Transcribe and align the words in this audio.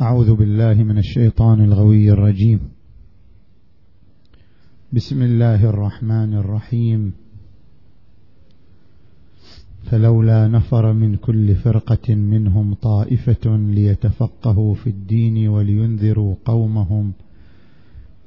أعوذ 0.00 0.34
بالله 0.34 0.74
من 0.74 0.98
الشيطان 0.98 1.64
الغوي 1.64 2.10
الرجيم. 2.10 2.60
بسم 4.92 5.22
الله 5.22 5.64
الرحمن 5.70 6.34
الرحيم. 6.34 7.12
فلولا 9.90 10.48
نفر 10.48 10.92
من 10.92 11.16
كل 11.16 11.54
فرقة 11.54 12.14
منهم 12.14 12.74
طائفة 12.74 13.56
ليتفقهوا 13.56 14.74
في 14.74 14.90
الدين 14.90 15.48
ولينذروا 15.48 16.34
قومهم 16.44 17.12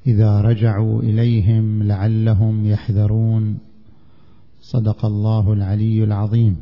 إذا 0.08 0.42
رجعوا 0.42 1.02
إليهم 1.02 1.84
لعلهم 1.84 2.66
يحذرون. 2.66 3.58
صدق 4.62 5.06
الله 5.06 5.54
العلي 5.54 6.04
العظيم. 6.04 6.56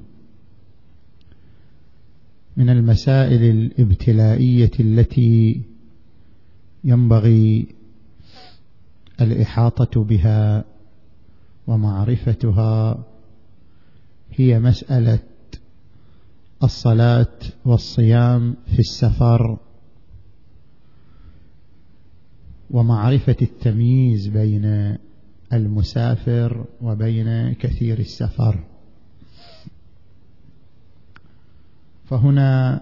من 2.57 2.69
المسائل 2.69 3.43
الابتلائية 3.43 4.71
التي 4.79 5.61
ينبغي 6.83 7.67
الإحاطة 9.21 10.03
بها 10.03 10.65
ومعرفتها 11.67 13.03
هي 14.31 14.59
مسألة 14.59 15.19
الصلاة 16.63 17.37
والصيام 17.65 18.55
في 18.65 18.79
السفر 18.79 19.57
ومعرفة 22.71 23.35
التمييز 23.41 24.27
بين 24.27 24.97
المسافر 25.53 26.65
وبين 26.81 27.53
كثير 27.53 27.99
السفر. 27.99 28.74
فهنا 32.05 32.81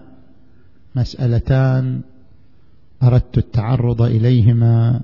مسألتان 0.94 2.02
أردت 3.02 3.38
التعرض 3.38 4.02
إليهما 4.02 5.00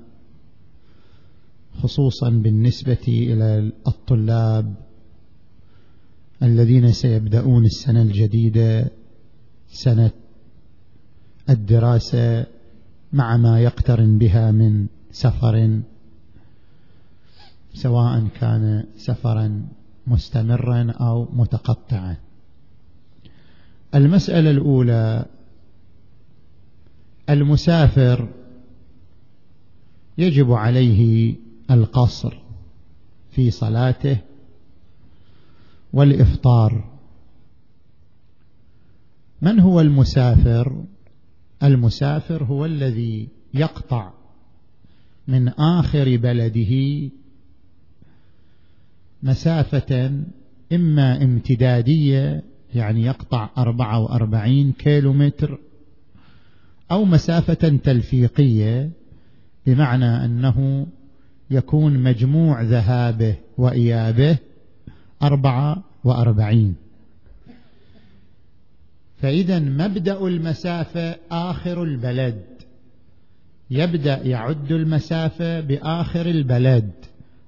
خصوصا 1.83 2.29
بالنسبة 2.29 3.05
إلى 3.07 3.71
الطلاب 3.87 4.73
الذين 6.43 6.91
سيبدأون 6.91 7.65
السنة 7.65 8.01
الجديدة 8.01 8.91
سنة 9.71 10.11
الدراسة 11.49 12.45
مع 13.13 13.37
ما 13.37 13.61
يقترن 13.61 14.17
بها 14.17 14.51
من 14.51 14.87
سفر 15.11 15.81
سواء 17.73 18.27
كان 18.39 18.83
سفرا 18.97 19.67
مستمرا 20.07 20.91
أو 20.91 21.27
متقطعا. 21.33 22.15
المسألة 23.95 24.51
الأولى 24.51 25.25
المسافر 27.29 28.29
يجب 30.17 30.51
عليه 30.51 31.35
القصر 31.71 32.37
في 33.31 33.51
صلاته 33.51 34.17
والإفطار. 35.93 36.91
من 39.41 39.59
هو 39.59 39.81
المسافر؟ 39.81 40.83
المسافر 41.63 42.43
هو 42.43 42.65
الذي 42.65 43.27
يقطع 43.53 44.11
من 45.27 45.47
آخر 45.47 46.17
بلده 46.17 47.09
مسافة 49.23 50.23
إما 50.73 51.23
امتدادية 51.23 52.43
يعني 52.75 53.03
يقطع 53.03 53.49
أربعة 53.57 53.99
وأربعين 53.99 54.71
كيلو 54.71 55.13
متر 55.13 55.59
أو 56.91 57.05
مسافة 57.05 57.77
تلفيقية 57.83 58.89
بمعنى 59.65 60.25
أنه 60.25 60.87
يكون 61.51 61.99
مجموع 61.99 62.61
ذهابه 62.61 63.35
وإيابه 63.57 64.37
أربعة 65.23 65.83
وأربعين. 66.03 66.75
فإذا 69.21 69.59
مبدأ 69.59 70.27
المسافة 70.27 71.15
آخر 71.31 71.83
البلد. 71.83 72.41
يبدأ 73.71 74.21
يعد 74.23 74.71
المسافة 74.71 75.59
بآخر 75.59 76.25
البلد. 76.25 76.91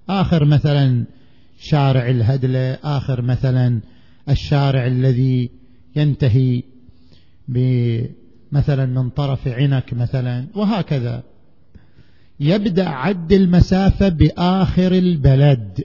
آخر 0.09 0.46
مثلا 0.46 1.03
شارع 1.59 2.09
الهدلة 2.09 2.74
آخر 2.84 3.22
مثلا 3.22 3.80
الشارع 4.30 4.88
الذي 4.88 5.50
ينتهي 5.96 6.64
مثلا 8.52 8.86
من 8.86 9.10
طرف 9.10 9.48
عنك 9.48 9.94
مثلا 9.94 10.48
وهكذا. 10.56 11.24
يبدأ 12.40 12.90
عد 12.90 13.34
المسافة 13.34 14.10
بآخر 14.10 14.92
البلد. 14.92 15.84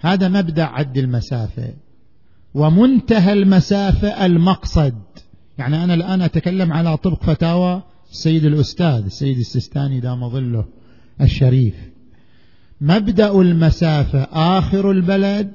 هذا 0.00 0.28
مبدأ 0.28 0.64
عد 0.64 0.98
المسافة. 0.98 1.74
ومنتهى 2.54 3.32
المسافة 3.32 4.26
المقصد. 4.26 5.02
يعني 5.58 5.84
أنا 5.84 5.94
الآن 5.94 6.22
أتكلم 6.22 6.72
على 6.72 6.96
طبق 6.96 7.22
فتاوى 7.22 7.82
السيد 8.10 8.44
الأستاذ 8.44 9.04
السيد 9.04 9.38
السيستاني 9.38 10.00
دام 10.00 10.28
ظله 10.28 10.64
الشريف. 11.20 11.74
مبدأ 12.80 13.40
المسافة 13.40 14.22
آخر 14.32 14.90
البلد 14.90 15.52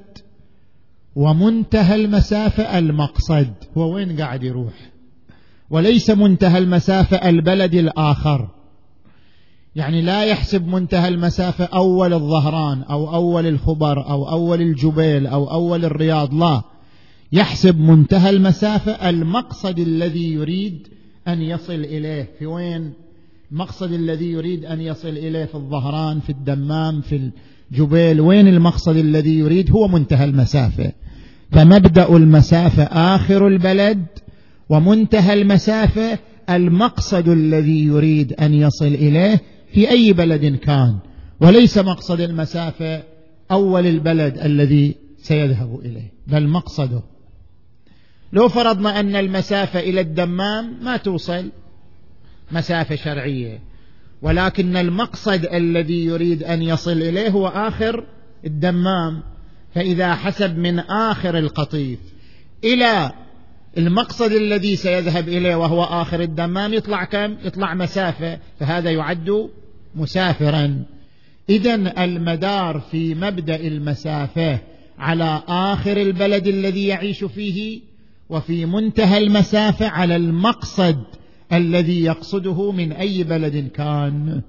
ومنتهى 1.16 1.94
المسافة 1.94 2.78
المقصد. 2.78 3.54
هو 3.76 3.94
وين 3.94 4.20
قاعد 4.20 4.42
يروح؟ 4.42 4.90
وليس 5.70 6.10
منتهى 6.10 6.58
المسافة 6.58 7.28
البلد 7.28 7.74
الآخر. 7.74 8.48
يعني 9.76 10.02
لا 10.02 10.24
يحسب 10.24 10.66
منتهى 10.66 11.08
المسافة 11.08 11.64
أول 11.64 12.14
الظهران 12.14 12.82
أو 12.82 13.14
أول 13.14 13.46
الخبر 13.46 14.10
أو 14.10 14.28
أول 14.28 14.60
الجبيل 14.60 15.26
أو 15.26 15.50
أول 15.50 15.84
الرياض 15.84 16.34
لا. 16.34 16.62
يحسب 17.32 17.78
منتهى 17.78 18.30
المسافة 18.30 19.08
المقصد 19.10 19.78
الذي 19.78 20.32
يريد 20.32 20.88
أن 21.28 21.42
يصل 21.42 21.72
إليه. 21.72 22.30
في 22.38 22.46
وين؟ 22.46 23.03
المقصد 23.52 23.92
الذي 23.92 24.30
يريد 24.30 24.64
أن 24.64 24.80
يصل 24.80 25.08
إليه 25.08 25.44
في 25.44 25.54
الظهران 25.54 26.20
في 26.20 26.30
الدمام 26.30 27.00
في 27.00 27.30
الجبيل 27.72 28.20
وين 28.20 28.48
المقصد 28.48 28.96
الذي 28.96 29.38
يريد؟ 29.38 29.70
هو 29.70 29.88
منتهى 29.88 30.24
المسافة. 30.24 30.92
فمبدأ 31.52 32.16
المسافة 32.16 32.82
آخر 32.82 33.46
البلد 33.46 34.06
ومنتهى 34.68 35.32
المسافة 35.32 36.18
المقصد 36.50 37.28
الذي 37.28 37.84
يريد 37.84 38.32
أن 38.32 38.54
يصل 38.54 38.86
إليه 38.86 39.40
في 39.72 39.90
أي 39.90 40.12
بلد 40.12 40.56
كان. 40.56 40.98
وليس 41.40 41.78
مقصد 41.78 42.20
المسافة 42.20 43.02
أول 43.50 43.86
البلد 43.86 44.38
الذي 44.38 44.94
سيذهب 45.18 45.80
إليه 45.84 46.12
بل 46.26 46.48
مقصده. 46.48 47.02
لو 48.32 48.48
فرضنا 48.48 49.00
أن 49.00 49.16
المسافة 49.16 49.80
إلى 49.80 50.00
الدمام 50.00 50.84
ما 50.84 50.96
توصل؟ 50.96 51.50
مسافة 52.52 52.96
شرعية. 52.96 53.58
ولكن 54.22 54.76
المقصد 54.76 55.46
الذي 55.46 56.04
يريد 56.04 56.42
أن 56.42 56.62
يصل 56.62 57.02
إليه 57.02 57.28
هو 57.28 57.48
آخر 57.48 58.04
الدمام. 58.46 59.22
فإذا 59.74 60.14
حسب 60.14 60.58
من 60.58 60.78
آخر 60.78 61.38
القطيف 61.38 61.98
إلى 62.64 63.12
المقصد 63.78 64.32
الذي 64.32 64.76
سيذهب 64.76 65.28
إليه 65.28 65.54
وهو 65.54 65.84
آخر 65.84 66.20
الدمام 66.20 66.74
يطلع 66.74 67.04
كم؟ 67.04 67.36
يطلع 67.44 67.74
مسافة. 67.74 68.38
فهذا 68.60 68.90
يعد 68.90 69.50
مسافرا. 69.94 70.84
اذا 71.50 71.74
المدار 72.04 72.80
في 72.90 73.14
مبدأ 73.14 73.56
المسافة 73.56 74.58
على 74.98 75.42
آخر 75.48 75.96
البلد 75.96 76.46
الذي 76.46 76.86
يعيش 76.86 77.24
فيه 77.24 77.80
وفي 78.28 78.66
منتهى 78.66 79.18
المسافة 79.18 79.88
على 79.88 80.16
المقصد 80.16 81.04
الذي 81.56 82.04
يقصده 82.04 82.72
من 82.72 82.92
أي 82.92 83.24
بلد 83.24 83.70
كان. 83.74 84.42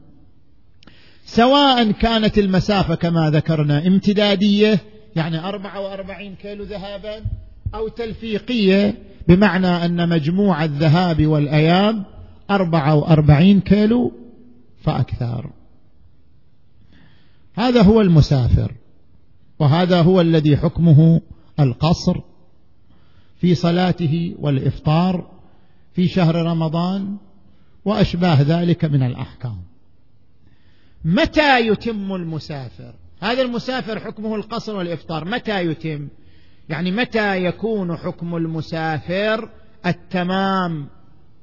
سواء 1.25 1.91
كانت 1.91 2.37
المسافة 2.37 2.95
كما 2.95 3.29
ذكرنا 3.29 3.87
امتدادية 3.87 4.79
يعني 5.15 5.39
أربعة 5.39 5.79
وأربعين 5.81 6.35
كيلو 6.35 6.63
ذهابا 6.63 7.21
أو 7.75 7.87
تلفيقية 7.87 8.97
بمعنى 9.27 9.67
أن 9.67 10.09
مجموع 10.09 10.63
الذهاب 10.63 11.25
والاياب 11.25 12.03
أربعة 12.51 12.95
وأربعين 12.95 13.59
كيلو 13.59 14.11
فأكثر. 14.81 15.49
هذا 17.53 17.81
هو 17.81 18.01
المسافر 18.01 18.71
وهذا 19.59 20.01
هو 20.01 20.21
الذي 20.21 20.57
حكمه 20.57 21.21
القصر 21.59 22.21
في 23.37 23.55
صلاته 23.55 24.35
والإفطار. 24.39 25.34
في 25.95 26.07
شهر 26.07 26.35
رمضان 26.35 27.17
وأشباه 27.85 28.41
ذلك 28.41 28.85
من 28.85 29.03
الأحكام. 29.03 29.57
متى 31.05 31.67
يتم 31.67 32.15
المسافر؟ 32.15 32.93
هذا 33.21 33.41
المسافر 33.41 33.99
حكمه 33.99 34.35
القصر 34.35 34.75
والإفطار. 34.75 35.25
متى 35.25 35.65
يتم؟ 35.65 36.07
يعني 36.69 36.91
متى 36.91 37.45
يكون 37.45 37.97
حكم 37.97 38.35
المسافر 38.35 39.49
التمام 39.85 40.87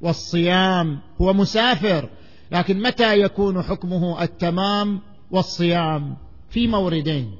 والصيام؟ 0.01 0.99
هو 1.21 1.33
مسافر 1.33 2.09
لكن 2.53 2.83
متى 2.83 3.21
يكون 3.21 3.63
حكمه 3.63 4.23
التمام 4.23 5.01
والصيام؟ 5.31 6.17
في 6.51 6.67
موردين. 6.67 7.37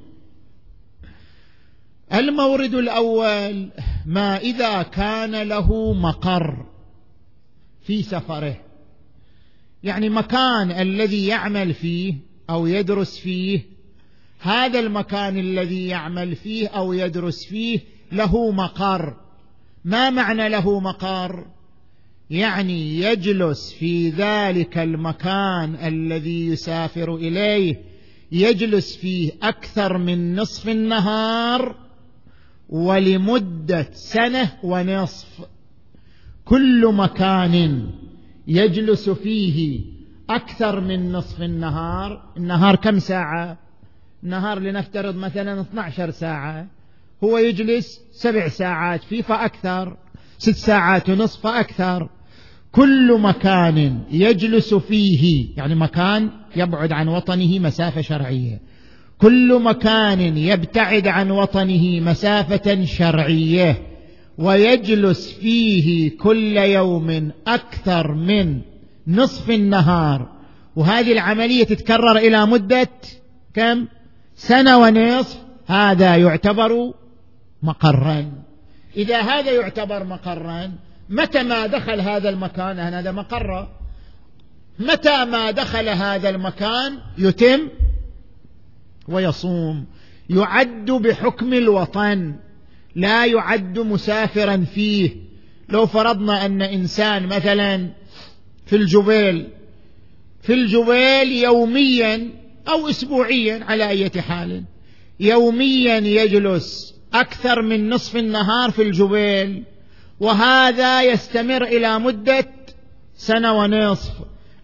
المورد 2.13 2.73
الأول 2.73 3.71
ما 4.05 4.37
إذا 4.37 4.81
كان 4.81 5.41
له 5.41 5.93
مقر. 5.93 6.72
في 7.83 8.03
سفره. 8.03 8.57
يعني 9.83 10.09
مكان 10.09 10.71
الذي 10.71 11.27
يعمل 11.27 11.73
فيه 11.73 12.15
أو 12.49 12.67
يدرس 12.67 13.19
فيه 13.19 13.61
هذا 14.39 14.79
المكان 14.79 15.37
الذي 15.37 15.87
يعمل 15.87 16.35
فيه 16.35 16.67
أو 16.67 16.93
يدرس 16.93 17.45
فيه 17.45 17.79
له 18.11 18.51
مقر. 18.51 19.15
ما 19.85 20.09
معنى 20.09 20.49
له 20.49 20.79
مقر؟ 20.79 21.45
يعني 22.29 22.99
يجلس 22.99 23.73
في 23.73 24.09
ذلك 24.09 24.77
المكان 24.77 25.75
الذي 25.75 26.47
يسافر 26.47 27.15
إليه 27.15 27.81
يجلس 28.31 28.95
فيه 28.95 29.31
أكثر 29.43 29.97
من 29.97 30.35
نصف 30.35 30.69
النهار 30.69 31.75
ولمدة 32.69 33.89
سنة 33.93 34.51
ونصف. 34.63 35.27
كل 36.45 36.93
مكان 36.93 37.87
يجلس 38.47 39.09
فيه 39.09 39.81
أكثر 40.29 40.79
من 40.79 41.11
نصف 41.11 41.41
النهار. 41.41 42.23
النهار 42.37 42.75
كم 42.75 42.99
ساعة؟ 42.99 43.57
النهار 44.23 44.59
لنفترض 44.59 45.15
مثلا 45.15 45.61
12 45.61 46.11
ساعة. 46.11 46.67
هو 47.23 47.37
يجلس 47.37 47.99
سبع 48.11 48.47
ساعات 48.47 49.03
فيه 49.03 49.21
فاكثر 49.21 49.97
ست 50.37 50.55
ساعات 50.55 51.09
ونصف 51.09 51.41
فاكثر 51.41 52.09
كل 52.71 53.21
مكان 53.21 54.03
يجلس 54.11 54.73
فيه 54.73 55.47
يعني 55.57 55.75
مكان 55.75 56.29
يبعد 56.55 56.91
عن 56.91 57.07
وطنه 57.07 57.59
مسافة 57.59 58.01
شرعية. 58.01 58.61
كل 59.17 59.61
مكان 59.63 60.37
يبتعد 60.37 61.07
عن 61.07 61.31
وطنه 61.31 61.99
مسافة 61.99 62.85
شرعية. 62.85 63.92
ويجلس 64.37 65.33
فيه 65.33 66.17
كل 66.17 66.57
يوم 66.57 67.31
أكثر 67.47 68.11
من 68.11 68.61
نصف 69.07 69.49
النهار. 69.49 70.29
وهذه 70.75 71.11
العملية 71.11 71.63
تتكرر 71.63 72.17
إلى 72.17 72.45
مدة 72.45 72.89
كم؟ 73.53 73.87
سنة 74.35 74.77
ونصف. 74.77 75.37
هذا 75.67 76.15
يعتبر 76.15 76.93
مقرا. 77.63 78.31
إذا 78.97 79.21
هذا 79.21 79.51
يعتبر 79.51 80.03
مقرا 80.03 80.71
متى 81.09 81.43
ما 81.43 81.67
دخل 81.67 82.01
هذا 82.01 82.29
المكان؟ 82.29 82.79
هذا 82.79 83.11
مقر. 83.11 83.67
متى 84.79 85.25
ما 85.25 85.51
دخل 85.51 85.89
هذا 85.89 86.29
المكان؟ 86.29 86.97
يتم 87.17 87.59
ويصوم. 89.07 89.85
يعد 90.29 90.91
بحكم 90.91 91.53
الوطن. 91.53 92.35
لا 92.95 93.25
يعد 93.25 93.79
مسافرا 93.79 94.65
فيه. 94.73 95.09
لو 95.69 95.85
فرضنا 95.85 96.45
أن 96.45 96.61
إنسان 96.61 97.27
مثلا 97.27 97.89
في 98.65 98.75
الجبيل 98.75 99.47
في 100.41 100.53
الجبيل 100.53 101.31
يوميا 101.31 102.29
أو 102.67 102.89
اسبوعيا 102.89 103.63
على 103.63 103.89
أي 103.89 104.21
حال 104.21 104.63
يوميا 105.19 105.97
يجلس 105.97 106.95
أكثر 107.13 107.61
من 107.61 107.89
نصف 107.89 108.15
النهار 108.17 108.71
في 108.71 108.81
الجبيل 108.81 109.63
وهذا 110.19 111.03
يستمر 111.03 111.63
إلى 111.63 111.99
مدة 111.99 112.49
سنة 113.15 113.53
ونصف. 113.53 114.11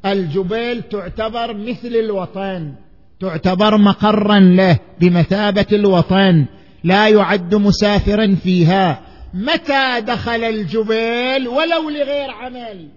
الجبيل 0.05 0.81
تعتبر 0.81 1.53
مثل 1.53 1.87
الوطن 1.87 2.73
تعتبر 3.19 3.77
مقرا 3.77 4.39
له 4.39 4.79
بمثابة 4.99 5.65
الوطن. 5.73 6.45
لا 6.83 7.07
يعد 7.07 7.55
مسافرا 7.55 8.35
فيها. 8.43 9.01
متى 9.33 10.01
دخل 10.01 10.43
الجبيل؟ 10.43 11.47
ولو 11.47 11.89
لغير 11.89 12.31
عمل. 12.31 12.87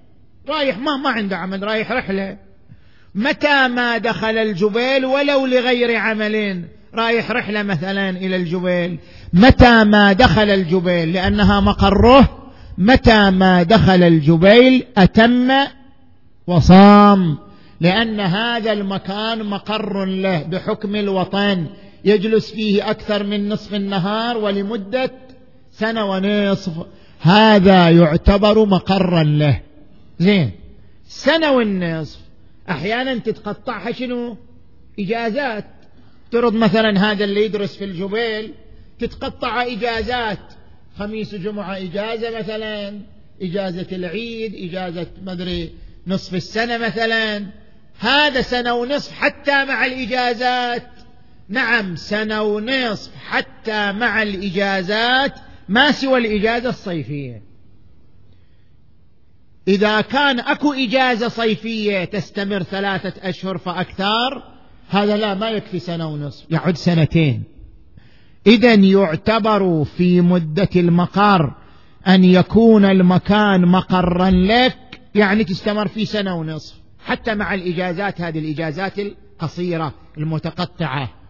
رايح 0.48 0.78
ما 0.78 0.96
ما 0.96 1.10
عنده 1.10 1.36
عمل 1.36 1.62
رايح 1.62 1.92
رحلة. 1.92 2.36
متى 3.14 3.68
ما 3.68 3.98
دخل 3.98 4.38
الجبيل؟ 4.38 5.04
ولو 5.04 5.46
لغير 5.46 5.96
عمل. 5.96 6.64
رايح 6.94 7.30
رحلة 7.30 7.62
مثلا 7.62 8.10
إلى 8.10 8.36
الجبيل. 8.36 8.98
متى 9.32 9.84
ما 9.84 10.12
دخل 10.12 10.50
الجبيل؟ 10.50 11.12
لأنها 11.12 11.60
مقره. 11.60 12.52
متى 12.78 13.30
ما 13.30 13.62
دخل 13.62 14.02
الجبيل؟ 14.02 14.86
أتم 14.96 15.52
وصام. 16.46 17.38
لأن 17.80 18.20
هذا 18.20 18.72
المكان 18.72 19.44
مقر 19.44 20.04
له 20.04 20.42
بحكم 20.42 20.96
الوطن. 20.96 21.66
يجلس 22.04 22.50
فيه 22.50 22.90
أكثر 22.90 23.24
من 23.24 23.48
نصف 23.48 23.74
النهار 23.74 24.38
ولمدة 24.38 25.10
سنة 25.72 26.10
ونصف. 26.10 26.72
هذا 27.20 27.90
يعتبر 27.90 28.64
مقرا 28.64 29.22
له. 29.22 29.60
زين. 30.18 30.50
سنة 31.06 31.52
والنصف 31.52 32.18
أحيانا 32.70 33.18
تتقطعها 33.18 33.92
شنو؟ 33.92 34.36
إجازات. 34.98 35.64
ترد 36.30 36.52
مثلا 36.52 37.10
هذا 37.10 37.24
اللي 37.24 37.44
يدرس 37.44 37.76
في 37.76 37.84
الجبيل 37.84 38.54
تتقطع 38.98 39.62
إجازات. 39.62 40.38
خميس 40.98 41.34
وجمعة 41.34 41.76
إجازة 41.76 42.38
مثلا 42.38 43.00
إجازة 43.42 43.86
العيد 43.92 44.54
إجازة 44.54 45.06
مدري 45.22 45.70
نصف 46.06 46.34
السنة 46.34 46.78
مثلا. 46.78 47.46
هذا 47.98 48.42
سنة 48.42 48.74
ونصف 48.74 49.12
حتى 49.12 49.64
مع 49.64 49.86
الإجازات. 49.86 50.88
نعم 51.48 51.96
سنة 51.96 52.42
ونصف 52.42 53.10
حتى 53.16 53.92
مع 53.92 54.22
الإجازات 54.22 55.34
ما 55.68 55.92
سوى 55.92 56.18
الإجازة 56.18 56.68
الصيفية. 56.68 57.42
إذا 59.68 60.00
كان 60.00 60.40
أكو 60.40 60.72
إجازة 60.72 61.28
صيفية 61.28 62.04
تستمر 62.04 62.62
ثلاثة 62.62 63.28
أشهر 63.28 63.58
فأكثر 63.58 64.42
هذا 64.88 65.16
لا 65.16 65.34
ما 65.34 65.50
يكفي 65.50 65.78
سنة 65.78 66.08
ونصف 66.08 66.44
يعد 66.50 66.76
سنتين. 66.76 67.42
اذا 68.46 68.74
يعتبر 68.74 69.84
في 69.84 70.20
مدة 70.20 70.68
المقر 70.76 71.54
أن 72.08 72.24
يكون 72.24 72.84
المكان 72.84 73.66
مقرا 73.66 74.30
لك 74.30 75.00
يعني 75.14 75.44
تستمر 75.44 75.88
في 75.88 76.04
سنة 76.04 76.36
ونصف 76.36 76.74
حتى 77.04 77.34
مع 77.34 77.54
الإجازات 77.54 78.20
هذه 78.20 78.38
الإجازات 78.38 78.98
القصيرة 78.98 79.94
المتقطعة. 80.18 81.21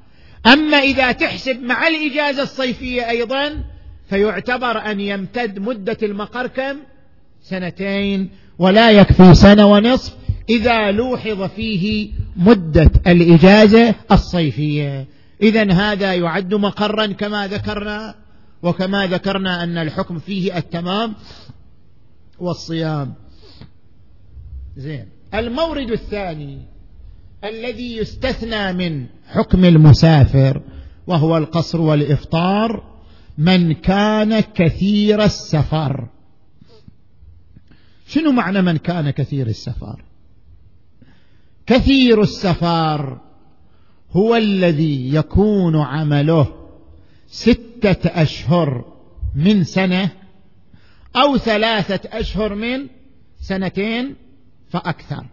أما 0.46 0.76
إذا 0.76 1.12
تحسب 1.12 1.62
مع 1.62 1.88
الإجازة 1.88 2.42
الصيفية 2.42 3.11
أيضا 3.11 3.64
فيعتبر 4.08 4.78
أن 4.90 5.00
يمتد 5.00 5.58
مدة 5.58 5.99
المقر 6.02 6.46
كم؟ 6.46 6.76
سنتين 7.42 8.30
ولا 8.58 8.90
يكفي 8.90 9.34
سنة 9.34 9.66
ونصف 9.66 10.16
إذا 10.50 10.90
لوحظ 10.90 11.42
فيه 11.42 12.12
مدة 12.37 12.90
الإجازة 13.06 13.94
الصيفية. 14.12 15.06
اذا 15.42 15.72
هذا 15.72 16.14
يعد 16.14 16.54
مقرا 16.54 17.06
كما 17.06 17.46
ذكرنا 17.46 18.14
وكما 18.62 19.06
ذكرنا 19.06 19.64
أن 19.64 19.78
الحكم 19.78 20.18
فيه 20.18 20.56
التمام 20.58 21.14
والصيام. 22.38 23.14
زين. 24.76 25.08
المورد 25.34 25.90
الثاني. 25.90 26.71
الذي 27.44 27.96
يستثنى 27.96 28.72
من 28.72 29.06
حكم 29.26 29.64
المسافر 29.64 30.62
وهو 31.06 31.37
القصر 31.37 31.80
والإفطار 31.80 32.92
من 33.38 33.72
كان 33.72 34.40
كثير 34.40 35.25
السفر. 35.25 36.08
شنو 38.06 38.32
معنى 38.32 38.62
من 38.62 38.76
كان 38.76 39.11
كثير 39.11 39.46
السفر؟ 39.46 40.04
كثير 41.66 42.22
السفر 42.22 43.20
هو 44.11 44.37
الذي 44.37 45.14
يكون 45.14 45.76
عمله 45.76 46.68
ستة 47.26 48.22
أشهر 48.22 48.84
من 49.34 49.64
سنة 49.64 50.11
أو 51.16 51.37
ثلاثة 51.38 52.18
أشهر 52.18 52.54
من 52.54 52.88
سنتين 53.40 54.16
فأكثر. 54.68 55.26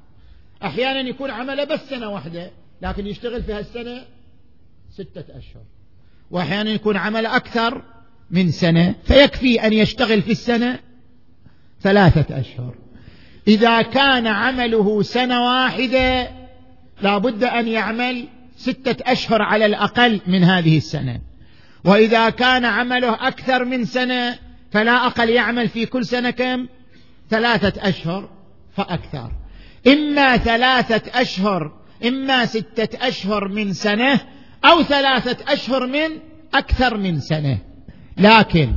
أحيانا 0.64 1.00
يكون 1.00 1.32
عمله 1.32 1.64
بس 1.64 1.80
سنة 1.90 2.10
واحدة 2.10 2.52
لكن 2.82 3.08
يشتغل 3.08 3.44
في 3.44 3.54
هالسنه 3.54 4.02
ستة 4.92 5.38
أشهر. 5.38 5.64
وأحيانا 6.32 6.70
يكون 6.70 6.98
عمله 6.98 7.36
أكثر 7.36 7.84
من 8.32 8.52
سنة 8.52 8.96
فيكفي 9.04 9.68
أن 9.68 9.74
يشتغل 9.74 10.22
في 10.22 10.32
السنة 10.32 10.80
ثلاثة 11.82 12.40
أشهر. 12.40 12.76
إذا 13.48 13.82
كان 13.82 14.28
عمله 14.28 15.02
سنة 15.02 15.46
واحدة 15.46 16.30
لا 17.02 17.18
بد 17.18 17.44
أن 17.44 17.68
يعمل 17.68 18.28
ستة 18.58 19.12
أشهر 19.12 19.42
على 19.42 19.66
الأقل 19.66 20.22
من 20.28 20.44
هذه 20.44 20.78
السنة. 20.78 21.22
وإذا 21.86 22.30
كان 22.30 22.66
عمله 22.66 23.28
أكثر 23.28 23.66
من 23.66 23.86
سنة 23.86 24.40
فلا 24.72 25.06
أقل 25.08 25.30
يعمل 25.30 25.68
في 25.68 25.86
كل 25.86 26.06
سنة 26.06 26.30
كم؟ 26.30 26.68
ثلاثة 27.30 27.90
أشهر 27.90 28.30
فأكثر. 28.76 29.32
إما 29.88 30.38
ثلاثة 30.38 31.22
أشهر 31.22 31.72
إما 32.06 32.46
ستة 32.46 33.08
أشهر 33.08 33.48
من 33.48 33.74
سنة 33.74 34.20
أو 34.66 34.84
ثلاثة 34.84 35.54
أشهر 35.54 35.88
من 35.88 36.10
أكثر 36.54 36.98
من 36.98 37.20
سنة. 37.20 37.58
لكن 38.18 38.74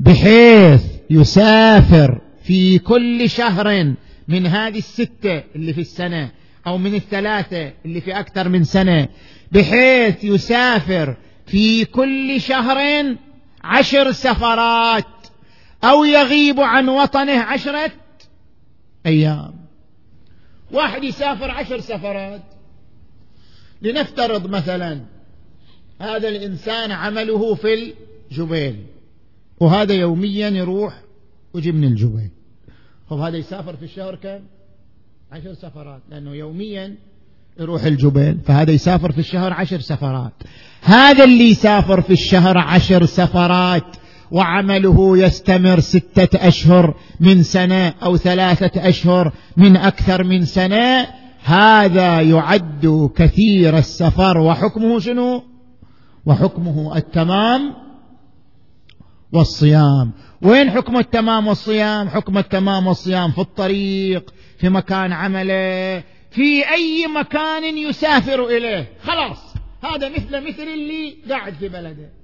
بحيث 0.00 0.82
يسافر 1.10 2.20
في 2.44 2.78
كل 2.78 3.30
شهر 3.30 3.94
من 4.28 4.46
هذه 4.46 4.78
الستة 4.78 5.42
اللي 5.56 5.72
في 5.72 5.80
السنة 5.80 6.30
أو 6.66 6.78
من 6.78 6.94
الثلاثة 6.94 7.72
اللي 7.84 8.00
في 8.00 8.18
أكثر 8.18 8.48
من 8.48 8.64
سنة 8.64 9.08
بحيث 9.52 10.24
يسافر 10.24 11.16
في 11.46 11.84
كل 11.84 12.40
شهر 12.40 13.06
عشر 13.64 14.12
سفرات 14.12 15.06
أو 15.84 16.04
يغيب 16.04 16.60
عن 16.60 16.88
وطنه 16.88 17.40
عشرة 17.40 17.90
أيام. 19.06 19.61
واحد 20.72 21.04
يسافر 21.04 21.50
عشر 21.50 21.80
سفرات. 21.80 22.42
لنفترض 23.82 24.46
مثلا 24.46 25.00
هذا 26.00 26.28
الإنسان 26.28 26.90
عمله 26.90 27.54
في 27.54 27.94
الجبيل 28.30 28.86
وهذا 29.60 29.94
يوميا 29.94 30.48
يروح 30.48 31.02
ويجي 31.54 31.72
من 31.72 31.84
الجبيل. 31.84 32.30
طب 33.10 33.18
هذا 33.18 33.36
يسافر 33.36 33.76
في 33.76 33.84
الشهر 33.84 34.14
كم؟ 34.14 34.40
عشر 35.32 35.54
سفرات 35.54 36.00
لأنه 36.10 36.34
يوميا 36.34 36.94
يروح 37.60 37.84
الجبل 37.84 38.38
فهذا 38.44 38.70
يسافر 38.72 39.12
في 39.12 39.18
الشهر 39.18 39.52
عشر 39.52 39.80
سفرات. 39.80 40.32
هذا 40.82 41.24
اللي 41.24 41.50
يسافر 41.50 42.00
في 42.00 42.12
الشهر 42.12 42.58
عشر 42.58 43.06
سفرات. 43.06 43.96
وعمله 44.32 45.18
يستمر 45.18 45.80
ستة 45.80 46.48
أشهر 46.48 46.94
من 47.20 47.42
سنة 47.42 47.94
أو 48.02 48.16
ثلاثة 48.16 48.88
أشهر 48.88 49.32
من 49.56 49.76
أكثر 49.76 50.24
من 50.24 50.44
سنة. 50.44 51.06
هذا 51.44 52.20
يعد 52.20 53.10
كثير 53.16 53.78
السفر. 53.78 54.38
وحكمه 54.38 54.98
شنو؟ 54.98 55.42
وحكمه 56.26 56.96
التمام 56.96 57.74
والصيام. 59.32 60.12
وين 60.42 60.70
حكم 60.70 60.96
التمام 60.96 61.46
والصيام؟ 61.46 62.08
حكم 62.08 62.38
التمام 62.38 62.86
والصيام 62.86 63.30
في 63.30 63.40
الطريق 63.40 64.34
في 64.58 64.68
مكان 64.68 65.12
عمله 65.12 66.02
في 66.30 66.70
أي 66.72 67.06
مكان 67.06 67.78
يسافر 67.78 68.46
إليه. 68.46 68.88
خلاص 69.02 69.54
هذا 69.84 70.08
مثل 70.08 70.48
مثل 70.48 70.62
اللي 70.62 71.16
قاعد 71.30 71.54
في 71.54 71.68
بلده. 71.68 72.21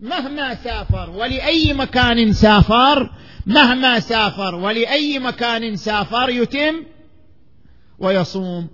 مهما 0.00 0.54
سافر 0.54 1.10
ولأي 1.10 1.74
مكان 1.74 2.32
سافر 2.32 3.10
مهما 3.46 4.00
سافر 4.00 4.54
ولأي 4.54 5.18
مكان 5.18 5.76
سافر 5.76 6.28
يتم 6.30 6.84
ويصوم. 7.98 8.68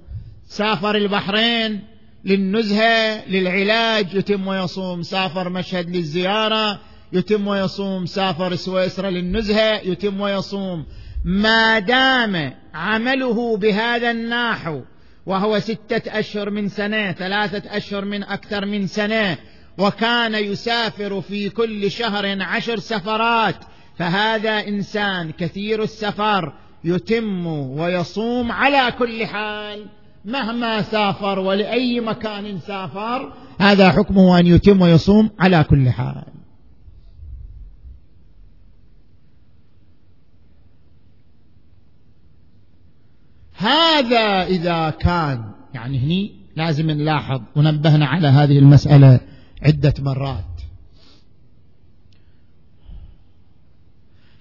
سافر 0.47 0.97
البحرين 0.97 1.81
للنزهة 2.25 3.29
للعلاج 3.29 4.15
يتم 4.15 4.47
ويصوم. 4.47 5.03
سافر 5.03 5.49
مشهد 5.49 5.97
للزيارة 5.97 6.81
يتم 7.13 7.47
ويصوم. 7.47 8.07
سافر 8.07 8.55
سويسرا 8.55 9.11
للنزهة 9.11 9.81
يتم 9.85 10.21
ويصوم. 10.21 10.87
ما 11.25 11.79
دام 11.79 12.55
عمله 12.75 13.57
بهذا 13.57 14.11
النحو 14.11 14.81
وهو 15.27 15.59
ستة 15.59 16.19
أشهر 16.19 16.51
من 16.51 16.69
سنة 16.69 17.13
ثلاثة 17.13 17.77
أشهر 17.77 18.05
من 18.05 18.23
أكثر 18.23 18.67
من 18.67 18.87
سنة 18.87 19.39
وكان 19.79 20.35
يسافر 20.35 21.21
في 21.21 21.51
كل 21.51 21.91
شهر 21.91 22.43
عشر 22.43 22.79
سفرات 22.79 23.57
فهذا 23.97 24.69
إنسان 24.69 25.31
كثير 25.31 25.83
السفر 25.83 26.53
يتم 26.85 27.47
ويصوم 27.47 28.53
على 28.53 28.93
كل 28.99 29.27
حال 29.27 29.87
مهما 30.25 30.83
سافر 30.83 31.39
ولأي 31.39 32.01
مكان 32.01 32.59
سافر 32.59 33.33
هذا 33.59 33.91
حكمه 33.91 34.39
أن 34.39 34.47
يتم 34.47 34.81
ويصوم 34.81 35.31
على 35.39 35.65
كل 35.65 35.91
حال. 35.91 36.25
هذا 43.57 44.43
إذا 44.47 44.91
كان 44.91 45.45
يعني 45.75 45.99
هني 45.99 46.33
لازم 46.57 46.91
نلاحظ 46.91 47.41
ونبهنا 47.57 48.07
على 48.07 48.29
هذه 48.29 48.59
المسألة 48.59 49.21
عدة 49.63 49.95
مرات. 49.99 50.45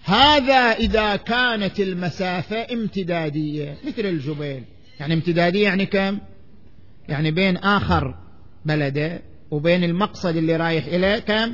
هذا 0.04 0.72
إذا 0.72 1.16
كانت 1.16 1.80
المسافة 1.80 2.74
امتدادية 2.74 3.78
مثل 3.88 4.06
الجبيل. 4.06 4.64
يعني 5.00 5.14
امتدادية 5.14 5.64
يعني 5.64 5.86
كم؟ 5.86 6.20
يعني 7.10 7.32
بين 7.32 7.58
آخر 7.58 8.16
بلده 8.66 9.22
وبين 9.52 9.84
المقصد 9.84 10.36
اللي 10.36 10.56
رايح 10.56 10.86
إليه 10.86 11.20
كم؟ 11.20 11.54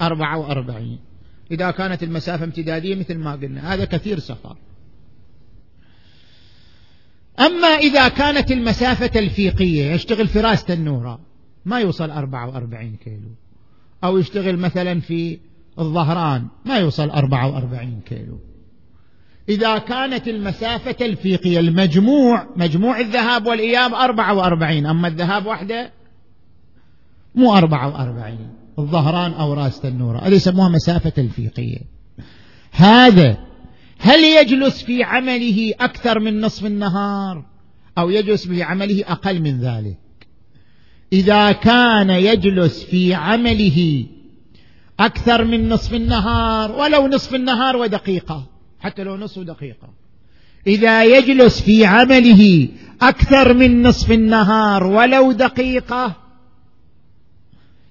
أربعة 0.00 0.38
وأربعين. 0.38 0.98
إذا 1.50 1.70
كانت 1.70 2.02
المسافة 2.02 2.44
امتدادية 2.44 2.94
مثل 2.94 3.18
ما 3.18 3.32
قلنا. 3.32 3.74
هذا 3.74 3.84
كثير 3.84 4.18
سفر. 4.18 4.56
أما 7.40 7.68
إذا 7.68 8.08
كانت 8.08 8.52
المسافة 8.52 9.20
الفيقية 9.20 9.92
يشتغل 9.92 10.28
في 10.28 10.40
راس 10.40 10.70
النورة 10.70 11.20
ما 11.64 11.80
يوصل 11.80 12.10
44 12.10 12.96
كيلو. 12.96 13.30
أو 14.04 14.18
يشتغل 14.18 14.56
مثلا 14.56 15.00
في 15.00 15.38
الظهران 15.78 16.46
ما 16.64 16.78
يوصل 16.78 17.10
44 17.10 18.00
كيلو. 18.06 18.38
إذا 19.48 19.78
كانت 19.78 20.28
المسافة 20.28 21.06
الفيقية 21.06 21.60
المجموع 21.60 22.46
مجموع 22.56 23.00
الذهاب 23.00 23.46
والإياب 23.46 23.94
44 23.94 24.86
أما 24.86 25.08
الذهاب 25.08 25.46
وحده 25.46 25.92
مو 27.34 27.56
44 27.56 28.38
الظهران 28.78 29.32
أو 29.32 29.52
راس 29.52 29.84
النورة 29.84 30.18
هذه 30.18 30.34
يسموها 30.34 30.68
مسافة 30.68 31.12
الفيقية. 31.18 31.78
هذا 32.72 33.38
هل 33.98 34.24
يجلس 34.24 34.82
في 34.82 35.02
عمله 35.02 35.72
أكثر 35.80 36.20
من 36.20 36.40
نصف 36.40 36.66
النهار؟ 36.66 37.44
أو 37.98 38.10
يجلس 38.10 38.48
في 38.48 38.62
عمله 38.62 39.04
أقل 39.06 39.40
من 39.40 39.60
ذلك؟ 39.60 39.98
إذا 41.14 41.52
كان 41.52 42.10
يجلس 42.10 42.84
في 42.84 43.14
عمله 43.14 44.06
أكثر 45.00 45.44
من 45.44 45.68
نصف 45.68 45.94
النهار 45.94 46.72
ولو 46.72 47.06
نصف 47.06 47.34
النهار 47.34 47.76
ودقيقة 47.76 48.46
حتى 48.80 49.04
لو 49.04 49.16
نصف 49.16 49.38
دقيقة. 49.38 49.88
إذا 50.66 51.04
يجلس 51.04 51.60
في 51.62 51.86
عمله 51.86 52.68
أكثر 53.02 53.54
من 53.54 53.82
نصف 53.82 54.12
النهار 54.12 54.84
ولو 54.86 55.32
دقيقة 55.32 56.16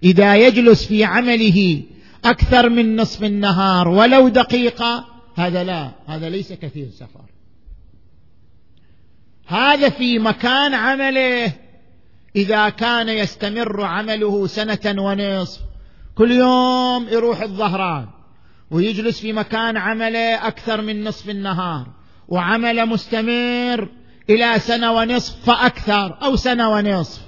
إذا 0.03 0.35
يجلس 0.35 0.85
في 0.85 1.03
عمله 1.03 1.81
أكثر 2.25 2.69
من 2.69 2.95
نصف 2.95 3.23
النهار 3.23 3.87
ولو 3.87 4.27
دقيقة 4.27 5.05
هذا 5.35 5.63
لا 5.63 5.91
هذا 6.07 6.29
ليس 6.29 6.53
كثير 6.53 6.87
سفر. 6.89 7.21
هذا 9.47 9.89
في 9.89 10.19
مكان 10.19 10.73
عمله. 10.73 11.62
إذا 12.35 12.69
كان 12.69 13.09
يستمر 13.09 13.81
عمله 13.81 14.47
سنة 14.47 15.03
ونصف 15.03 15.61
كل 16.15 16.31
يوم 16.31 17.07
يروح 17.11 17.41
الظهران 17.41 18.07
ويجلس 18.71 19.19
في 19.19 19.33
مكان 19.33 19.77
عمله 19.77 20.47
أكثر 20.47 20.81
من 20.81 21.03
نصف 21.03 21.29
النهار 21.29 21.87
وعمل 22.27 22.85
مستمر 22.85 23.89
إلى 24.29 24.59
سنة 24.59 24.91
ونصف 24.91 25.45
فأكثر 25.45 26.17
أو 26.23 26.35
سنة 26.35 26.69
ونصف. 26.69 27.21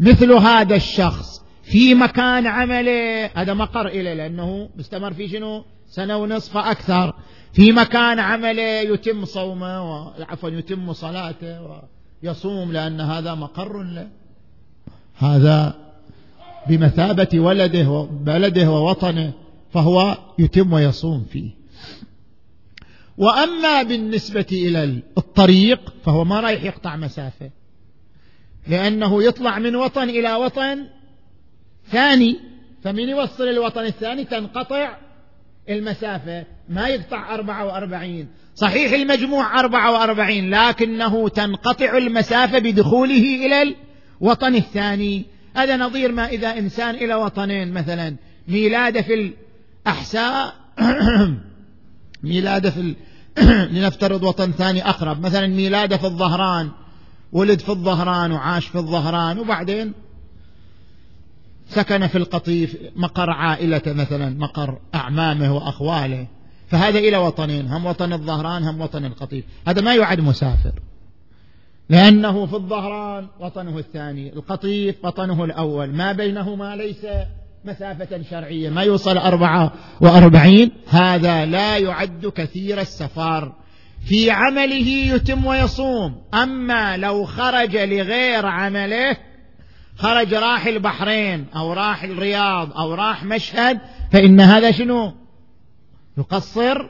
مثل 0.00 0.32
هذا 0.32 0.76
الشخص 0.76 1.42
في 1.62 1.94
مكان 1.94 2.46
عمله 2.46 3.26
هذا 3.26 3.54
مقر 3.54 3.86
إليه 3.86 4.14
لأنه 4.14 4.68
مستمر 4.76 5.12
في 5.12 5.28
شنو؟ 5.28 5.64
سنة 5.86 6.16
ونصف 6.16 6.56
أكثر 6.56 7.14
في 7.52 7.72
مكان 7.72 8.18
عمله 8.18 8.62
يتم 8.62 9.24
صومه 9.24 10.12
عفوا 10.24 10.50
يتم 10.50 10.92
صلاته 10.92 11.82
ويصوم 12.22 12.72
لأن 12.72 13.00
هذا 13.00 13.34
مقر 13.34 13.82
له. 13.82 14.08
هذا 15.16 15.74
بمثابة 16.68 17.40
ولده 17.40 17.88
وبلده 17.88 18.70
ووطنه 18.70 19.32
فهو 19.72 20.18
يتم 20.38 20.72
ويصوم 20.72 21.26
فيه. 21.30 21.50
وأما 23.18 23.82
بالنسبة 23.82 24.46
إلى 24.52 25.02
الطريق 25.18 25.94
فهو 26.04 26.24
ما 26.24 26.40
رايح 26.40 26.64
يقطع 26.64 26.96
مسافة. 26.96 27.50
لأنه 28.68 29.22
يطلع 29.22 29.58
من 29.58 29.76
وطن 29.76 30.08
إلى 30.08 30.34
وطن 30.34 30.86
ثاني 31.90 32.36
فمن 32.82 33.08
يوصل 33.08 33.48
الوطن 33.48 33.84
الثاني 33.84 34.24
تنقطع 34.24 34.96
المسافة 35.70 36.44
ما 36.68 36.88
يقطع 36.88 37.34
أربعة 37.34 37.64
وأربعين. 37.66 38.28
صحيح 38.54 38.92
المجموع 38.92 39.60
أربعة 39.60 39.92
وأربعين 39.92 40.50
لكنه 40.50 41.28
تنقطع 41.28 41.96
المسافة 41.96 42.58
بدخوله 42.58 43.46
إلى 43.46 43.74
الوطن 44.22 44.54
الثاني. 44.54 45.24
هذا 45.56 45.76
نظير 45.76 46.12
ما 46.12 46.28
إذا 46.28 46.58
إنسان 46.58 46.94
إلى 46.94 47.14
وطنين 47.14 47.72
مثلا. 47.72 48.16
ميلاده 48.48 49.02
في 49.02 49.32
الأحساء 49.86 50.54
ميلاده 52.22 52.70
في 52.70 52.94
لنفترض 53.72 54.22
وطن 54.22 54.52
ثاني 54.52 54.88
أقرب. 54.88 55.20
مثلا 55.20 55.46
ميلاده 55.46 55.96
في 55.96 56.04
الظهران 56.04 56.70
ولد 57.32 57.60
في 57.60 57.68
الظهران 57.68 58.32
وعاش 58.32 58.66
في 58.66 58.78
الظهران 58.78 59.38
وبعدين 59.38 59.92
سكن 61.68 62.06
في 62.06 62.18
القطيف 62.18 62.76
مقر 62.96 63.30
عائلته 63.30 63.92
مثلا 63.92 64.38
مقر 64.38 64.78
أعمامه 64.94 65.54
وأخواله. 65.54 66.26
فهذا 66.68 66.98
إلى 66.98 67.16
وطنين 67.16 67.66
هم 67.66 67.86
وطن 67.86 68.12
الظهران 68.12 68.62
هم 68.62 68.80
وطن 68.80 69.04
القطيف. 69.04 69.44
هذا 69.68 69.82
ما 69.82 69.94
يعد 69.94 70.20
مسافر. 70.20 70.72
لأنه 71.88 72.46
في 72.46 72.54
الظهران 72.54 73.26
وطنه 73.40 73.78
الثاني 73.78 74.32
القطيف 74.32 75.04
وطنه 75.04 75.44
الأول. 75.44 75.92
ما 75.92 76.12
بينهما 76.12 76.76
ليس 76.76 77.06
مسافة 77.64 78.22
شرعية 78.30 78.70
ما 78.70 78.82
يوصل 78.82 79.18
أربعة 79.18 79.72
وأربعين. 80.00 80.70
هذا 80.88 81.46
لا 81.46 81.78
يعد 81.78 82.26
كثير 82.26 82.80
السفر. 82.80 83.52
في 84.08 84.30
عمله 84.30 84.88
يتم 84.88 85.46
ويصوم. 85.46 86.22
أما 86.34 86.96
لو 86.96 87.24
خرج 87.24 87.76
لغير 87.76 88.46
عمله 88.46 89.16
خرج 89.96 90.34
راح 90.34 90.66
البحرين 90.66 91.46
أو 91.56 91.72
راح 91.72 92.02
الرياض 92.02 92.72
أو 92.72 92.94
راح 92.94 93.24
مشهد 93.24 93.80
فإن 94.12 94.40
هذا 94.40 94.70
شنو؟ 94.70 95.12
يقصر 96.18 96.88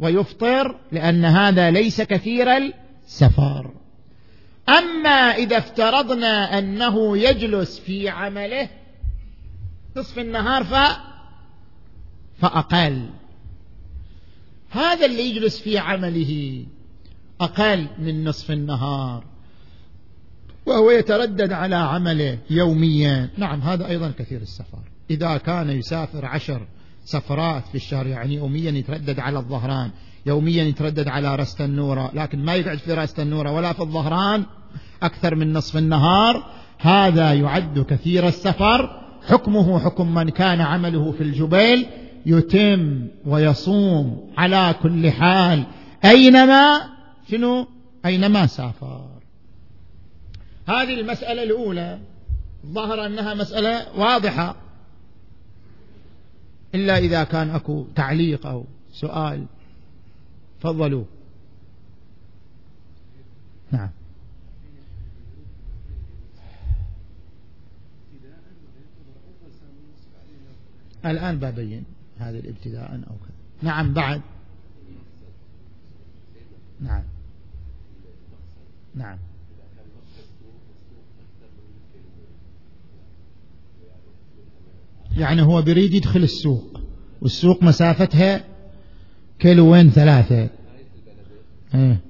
ويفطر 0.00 0.76
لأن 0.92 1.24
هذا 1.24 1.70
ليس 1.70 2.02
كثير 2.02 2.56
السفر. 2.56 3.70
أما 4.68 5.34
إذا 5.34 5.58
افترضنا 5.58 6.58
أنه 6.58 7.18
يجلس 7.18 7.78
في 7.78 8.08
عمله 8.08 8.68
نصف 9.96 10.18
النهار 10.18 10.64
ف 10.64 10.74
فأقل. 12.38 13.08
هذا 14.70 15.06
اللي 15.06 15.30
يجلس 15.30 15.60
في 15.60 15.78
عمله 15.78 16.64
أقل 17.40 17.86
من 17.98 18.24
نصف 18.24 18.50
النهار. 18.50 19.24
وهو 20.66 20.90
يتردد 20.90 21.52
على 21.52 21.76
عمله 21.76 22.38
يوميا. 22.50 23.28
نعم 23.38 23.60
هذا 23.60 23.88
أيضا 23.88 24.12
كثير 24.18 24.40
السفر. 24.40 24.78
إذا 25.10 25.36
كان 25.36 25.70
يسافر 25.70 26.24
عشر 26.24 26.66
سفرات 27.04 27.66
في 27.66 27.74
الشهر 27.74 28.06
يعني 28.06 28.34
يوميا 28.34 28.70
يتردد 28.70 29.20
على 29.20 29.38
الظهران 29.38 29.90
يوميا 30.26 30.64
يتردد 30.64 31.08
على 31.08 31.36
رست 31.36 31.60
النورة 31.60 32.10
لكن 32.14 32.44
ما 32.44 32.54
يقعد 32.54 32.78
في 32.78 32.92
رست 32.92 33.20
النورة 33.20 33.52
ولا 33.52 33.72
في 33.72 33.80
الظهران 33.80 34.44
أكثر 35.02 35.34
من 35.34 35.52
نصف 35.52 35.76
النهار 35.76 36.46
هذا 36.78 37.32
يعد 37.32 37.78
كثير 37.78 38.26
السفر. 38.26 39.02
حكمه 39.28 39.78
حكم 39.78 40.14
من 40.14 40.28
كان 40.28 40.60
عمله 40.60 41.12
في 41.12 41.20
الجبيل 41.20 41.86
يتم 42.26 43.06
ويصوم 43.26 44.32
على 44.36 44.74
كل 44.82 45.10
حال. 45.10 45.64
أينما؟ 46.04 46.80
شنو؟ 47.30 47.66
أينما 48.06 48.46
سافر. 48.46 49.15
هذه 50.66 51.00
المسألة 51.00 51.42
الأولى. 51.42 51.98
ظهر 52.66 53.06
أنها 53.06 53.34
مسألة 53.34 53.98
واضحة. 53.98 54.56
إلا 56.74 56.98
إذا 56.98 57.24
كان 57.24 57.50
أكو 57.50 57.86
تعليق 57.96 58.46
أو 58.46 58.64
سؤال 58.92 59.46
تفضلوا. 60.60 61.04
نعم. 63.72 63.90
الآن 71.04 71.38
ببين 71.38 71.84
هذا 72.18 72.38
الابتداء 72.38 72.92
أو 72.92 73.16
كذا. 73.16 73.36
نعم 73.62 73.94
بعد. 73.94 74.22
نعم. 76.80 77.02
نعم. 78.94 79.18
يعني 85.16 85.42
هو 85.42 85.62
بريد 85.62 85.94
يدخل 85.94 86.22
السوق 86.22 86.80
والسوق 87.22 87.62
مسافتها 87.62 88.44
كيلوين 89.38 89.90
ثلاثة. 89.90 90.48
إيه. 91.74 92.00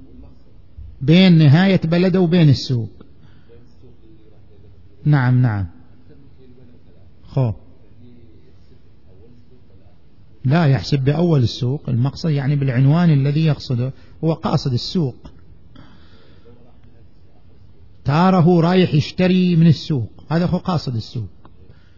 بين 1.01 1.38
نهاية 1.38 1.81
بلده 1.85 2.21
وبين 2.21 2.49
السوق. 2.49 2.90
نعم 5.05 5.42
نعم. 5.42 5.66
خو 7.29 7.53
لا 10.45 10.66
يحسب 10.66 11.05
بأول 11.05 11.42
السوق. 11.42 11.88
المقصد 11.88 12.31
يعني 12.31 12.57
بالعنوان 12.57 13.11
الذي 13.11 13.45
يقصده 13.45 13.92
هو 14.25 14.33
قاصد 14.33 14.73
السوق. 14.73 15.16
تارة 18.05 18.61
رايح 18.61 18.95
يشتري 18.95 19.57
من 19.57 19.66
السوق. 19.66 20.11
هذا 20.31 20.47
هو 20.47 20.59
قاصد 20.59 20.97
السوق. 20.97 21.36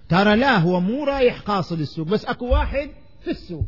ترى 0.09 0.37
لا 0.37 0.59
هو 0.59 0.81
مو 0.81 1.05
رايح 1.05 1.41
قاصد 1.41 1.81
السوق 1.81 2.07
بس 2.07 2.25
أكو 2.25 2.47
واحد 2.47 2.91
في 3.25 3.31
السوق. 3.31 3.65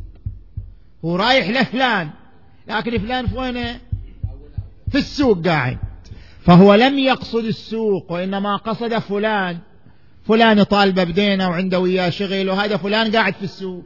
هو 1.05 1.15
رايح 1.15 1.49
لفلان 1.49 2.09
لكن 2.67 2.97
فلان 2.97 3.27
في 3.27 3.37
وينه 3.37 3.79
في 4.91 4.97
السوق 4.97 5.47
قاعد. 5.47 5.77
فهو 6.41 6.73
لم 6.73 6.99
يقصد 6.99 7.45
السوق 7.45 8.11
وإنما 8.11 8.55
قصد 8.55 8.97
فلان. 8.97 9.57
فلان 10.23 10.63
طالبه 10.63 11.03
بدينه 11.03 11.49
وعنده 11.49 11.79
وياه 11.79 12.09
شغل 12.09 12.49
وهذا 12.49 12.77
فلان 12.77 13.11
قاعد 13.11 13.33
في 13.33 13.43
السوق. 13.43 13.83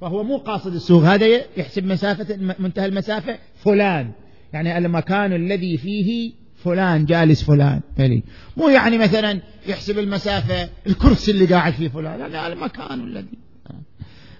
فهو 0.00 0.22
مو 0.22 0.36
قاصد 0.36 0.74
السوق 0.74 1.02
هذا 1.02 1.26
يحسب 1.56 1.84
مسافة 1.84 2.36
منتهى 2.58 2.86
المسافة 2.86 3.38
فلان. 3.64 4.12
يعني 4.52 4.78
المكان 4.78 5.32
الذي 5.32 5.76
فيه 5.76 6.32
فلان 6.64 7.04
جالس 7.04 7.42
فلان. 7.42 7.80
فلي 7.96 8.22
مو 8.56 8.68
يعني 8.68 8.98
مثلا 8.98 9.40
يحسب 9.66 9.98
المسافة 9.98 10.68
الكرسي 10.86 11.30
اللي 11.30 11.46
قاعد 11.46 11.72
فيه 11.72 11.88
فلان. 11.88 12.22
هذا 12.22 12.46
المكان 12.46 13.00
الذي. 13.00 13.38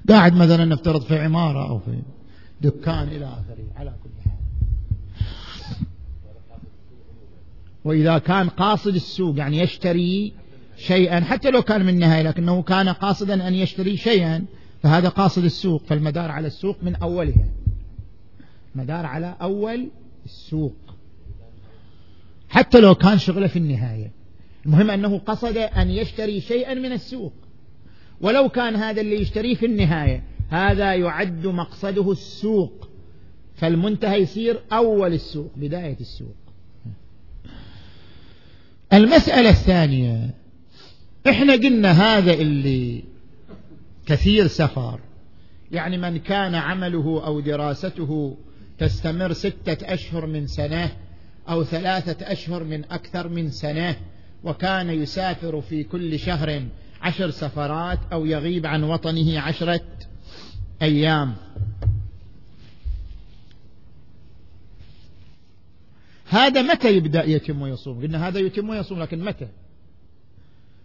قاعد 0.09 0.35
مثلا 0.37 0.65
نفترض 0.65 1.03
في 1.03 1.19
عمارة 1.19 1.69
أو 1.69 1.79
في 1.79 2.03
دكان 2.61 3.09
إلى 3.09 3.25
آخره 3.25 3.65
على 3.77 3.95
كل 4.05 4.11
حال. 4.25 4.39
وإذا 7.85 8.19
كان 8.19 8.49
قاصد 8.49 8.95
السوق 8.95 9.39
يعني 9.39 9.59
يشتري 9.59 10.33
شيئا 10.77 11.21
حتى 11.21 11.51
لو 11.51 11.63
كان 11.63 11.83
من 11.83 11.89
النهاية 11.89 12.23
لكنه 12.23 12.63
كان 12.63 12.89
قاصدا 12.89 13.49
أن 13.49 13.55
يشتري 13.55 13.97
شيئا 13.97 14.45
فهذا 14.83 15.09
قاصد 15.09 15.45
السوق. 15.45 15.83
فالمدار 15.87 16.31
على 16.31 16.47
السوق 16.47 16.77
من 16.83 16.97
أولها. 16.97 17.49
مدار 18.75 19.07
على 19.07 19.37
أول 19.43 19.91
السوق. 20.25 20.88
حتى 22.59 22.81
لو 22.81 22.95
كان 22.95 23.19
شغله 23.19 23.47
في 23.47 23.59
النهاية. 23.59 24.13
المهم 24.67 24.91
أنه 24.91 25.19
قصد 25.19 25.57
أن 25.57 25.91
يشتري 25.91 26.41
شيئا 26.41 26.75
من 26.75 26.93
السوق. 26.93 27.33
ولو 28.21 28.49
كان 28.49 28.77
هذا 28.77 29.01
اللي 29.01 29.21
يشتريه 29.21 29.55
في 29.55 29.67
النهاية 29.67 30.23
هذا 30.49 30.95
يعد 30.95 31.47
مقصده 31.47 32.13
السوق. 32.13 32.89
فالمنتهى 33.55 34.23
يصير 34.23 34.61
أول 34.73 35.13
السوق 35.13 35.51
بداية 35.57 35.97
السوق. 36.01 36.37
المسألة 38.93 39.51
الثانية 39.51 40.35
إحنا 41.29 41.53
قلنا 41.53 41.91
هذا 41.91 42.33
اللي 42.33 43.05
كثير 44.07 44.47
سفر. 44.47 45.01
يعني 45.73 45.99
من 45.99 46.19
كان 46.19 46.55
عمله 46.55 47.23
أو 47.27 47.41
دراسته 47.41 48.37
تستمر 48.79 49.33
ستة 49.33 49.95
أشهر 49.95 50.27
من 50.27 50.47
سنة 50.47 50.91
أو 51.49 51.65
ثلاثة 51.65 52.33
أشهر 52.33 52.65
من 52.65 52.85
أكثر 52.85 53.29
من 53.29 53.51
سنة 53.51 53.97
وكان 54.45 54.91
يسافر 54.91 55.61
في 55.61 55.85
كل 55.85 56.19
شهر 56.19 56.63
عشر 57.03 57.31
سفرات 57.31 57.99
أو 58.13 58.27
يغيب 58.27 58.67
عن 58.67 58.85
وطنه 58.85 59.41
عشرة 59.41 59.81
أيام. 60.83 61.35
هذا 66.29 66.63
متى 66.63 66.97
يبدأ 66.97 67.25
يتم 67.25 67.63
ويصوم؟ 67.63 68.03
قلنا 68.03 68.29
هذا 68.29 68.39
يتم 68.39 68.69
ويصوم 68.69 69.03
لكن 69.03 69.25
متى؟ 69.25 69.49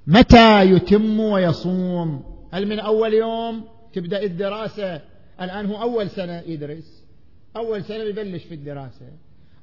متى 0.07 0.63
يتم 0.63 1.19
ويصوم؟ 1.19 2.23
هل 2.51 2.67
من 2.67 2.79
أول 2.79 3.13
يوم 3.13 3.65
تبدأ 3.93 4.23
الدراسة؟ 4.23 5.01
الآن 5.41 5.65
هو 5.65 5.81
أول 5.81 6.09
سنة 6.09 6.43
يدرس 6.47 7.03
أول 7.55 7.83
سنة 7.83 8.03
يبلش 8.03 8.43
في 8.43 8.53
الدراسة. 8.53 9.05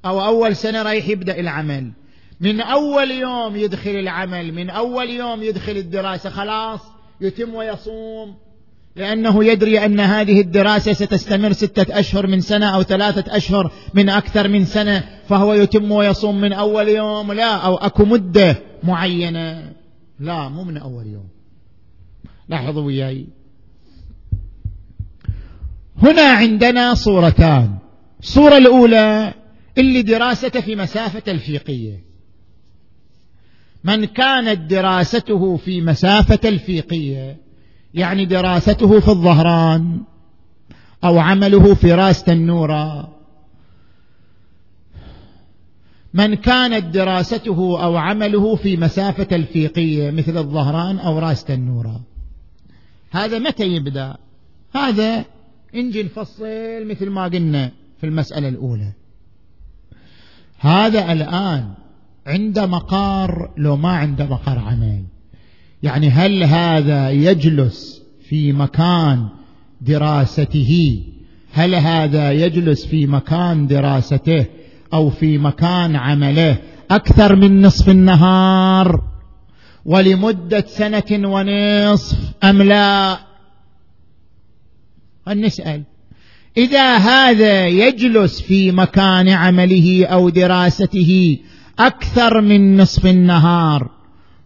أو 0.05 0.25
أول 0.25 0.57
سنة 0.57 0.83
رايح 0.83 1.09
يبدأ 1.09 1.41
العمل. 1.41 1.93
من 2.41 2.61
أول 2.61 3.11
يوم 3.11 3.57
يدخل 3.57 3.91
العمل 3.91 4.55
من 4.55 4.71
أول 4.71 5.11
يوم 5.11 5.43
يدخل 5.43 5.73
الدراسة 5.73 6.31
خلاص 6.31 6.81
يتم 7.21 7.55
ويصوم. 7.55 8.35
لأنه 8.97 9.45
يدري 9.45 9.85
أن 9.85 10.01
هذه 10.01 10.41
الدراسة 10.41 10.93
ستستمر 10.93 11.53
ستة 11.53 11.99
أشهر 11.99 12.27
من 12.27 12.41
سنة 12.41 12.75
أو 12.75 12.83
ثلاثة 12.83 13.37
أشهر 13.37 13.73
من 13.95 14.09
أكثر 14.09 14.49
من 14.49 14.65
سنة 14.65 15.05
فهو 15.29 15.55
يتم 15.55 15.93
ويصوم 15.93 16.41
من 16.41 16.53
أول 16.53 16.89
يوم 16.89 17.33
لا 17.33 17.55
أو 17.55 17.77
أكو 17.77 18.05
مدة 18.05 18.57
معينة. 18.83 19.73
لا 20.21 20.49
مو 20.49 20.65
من 20.65 20.77
أول 20.77 21.07
يوم. 21.07 21.29
لاحظوا 22.49 22.83
وياي. 22.83 23.27
هنا 26.03 26.23
عندنا 26.23 26.95
صورتان. 26.95 27.79
الصورة 28.21 28.57
الأولى 28.57 29.35
اللي 29.81 30.03
دراسته 30.03 30.61
في 30.61 30.77
مسافة 30.77 31.33
الفيقية. 31.33 32.05
من 33.85 34.05
كانت 34.05 34.71
دراسته 34.71 35.57
في 35.57 35.81
مسافة 35.81 36.49
الفيقية 36.49 37.37
يعني 37.95 38.25
دراسته 38.25 39.01
في 39.01 39.09
الظهران 39.09 40.01
أو 41.05 41.19
عمله 41.19 41.75
في 41.75 41.93
راس 41.93 42.25
تنورة. 42.25 43.17
من 46.15 46.35
كانت 46.35 46.85
دراسته 46.85 47.85
أو 47.85 47.97
عمله 47.97 48.57
في 48.57 48.77
مسافة 48.77 49.37
الفيقية 49.37 50.11
مثل 50.11 50.39
الظهران 50.39 50.99
أو 50.99 51.19
راس 51.19 51.45
تنورة. 51.45 52.01
هذا 53.11 53.39
متى 53.39 53.67
يبدأ؟ 53.67 54.17
هذا 54.75 55.25
انجي 55.75 56.03
نفصل 56.03 56.87
مثل 56.87 57.11
ما 57.11 57.25
قلنا 57.25 57.71
في 58.01 58.07
المسألة 58.07 58.49
الأولى. 58.49 58.93
هذا 60.61 61.13
الآن 61.13 61.69
عند 62.27 62.59
مقار 62.59 63.51
لو 63.57 63.77
ما 63.77 63.89
عنده 63.89 64.25
مقر 64.25 64.59
عمل 64.59 65.05
يعني 65.83 66.11
هل 66.11 66.45
هذا 66.45 67.11
يجلس 67.11 68.03
في 68.29 68.53
مكان 68.53 69.29
دراسته؟ 69.81 71.03
هل 71.53 71.75
هذا 71.75 72.33
يجلس 72.33 72.87
في 72.87 73.07
مكان 73.07 73.67
دراسته 73.67 74.47
أو 74.93 75.11
في 75.11 75.39
مكان 75.39 75.97
عمله؟ 75.97 76.57
أكثر 76.91 77.37
من 77.37 77.63
نصف 77.63 77.89
النهار. 77.89 79.03
ولمدة 79.85 80.65
سنة 80.67 81.29
ونصف 81.29 82.19
أم 82.45 82.63
لا؟ 82.63 83.19
نسأل؟ 85.29 85.83
إذا 86.61 86.97
هذا 86.97 87.67
يجلس 87.67 88.41
في 88.41 88.73
مكان 88.73 89.29
عمله 89.29 90.07
أو 90.07 90.29
دراسته 90.29 91.39
أكثر 91.79 92.41
من 92.41 92.77
نصف 92.77 93.07
النهار 93.07 93.91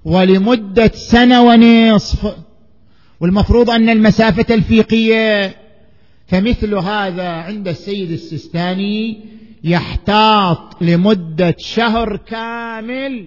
ولمدة 0.05 0.91
سنة 0.95 1.43
ونصف. 1.43 2.35
والمفروض 3.21 3.71
أن 3.71 3.89
المسافة 3.89 4.55
الفيقية 4.55 5.57
فمثل 6.27 6.75
هذا 6.75 7.29
عند 7.29 7.69
السيد 7.69 8.11
السيستاني 8.11 9.21
يحتاط 9.65 10.83
لمدة 10.83 11.55
شهر 11.59 12.17
كامل 12.17 13.27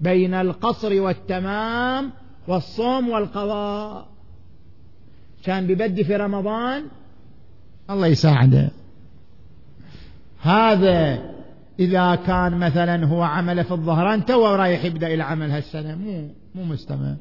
بين 0.00 0.34
القصر 0.34 1.00
والتمام 1.00 2.12
والصوم 2.48 3.08
والقضاء. 3.08 4.08
كان 5.44 5.66
ببدي 5.66 6.04
في 6.04 6.16
رمضان 6.16 6.84
الله 7.90 8.06
يساعده. 8.06 8.70
هذا 10.40 11.18
إذا 11.78 12.14
كان 12.14 12.58
مثلا 12.58 13.06
هو 13.06 13.22
عمله 13.22 13.62
في 13.62 13.72
الظهران 13.72 14.24
تو 14.24 14.46
رايح 14.46 14.84
يبدأ 14.84 15.14
العمل 15.14 15.50
هالسنة. 15.50 15.94
مو 15.94 16.28
مو 16.54 16.64
مستمر. 16.64 17.16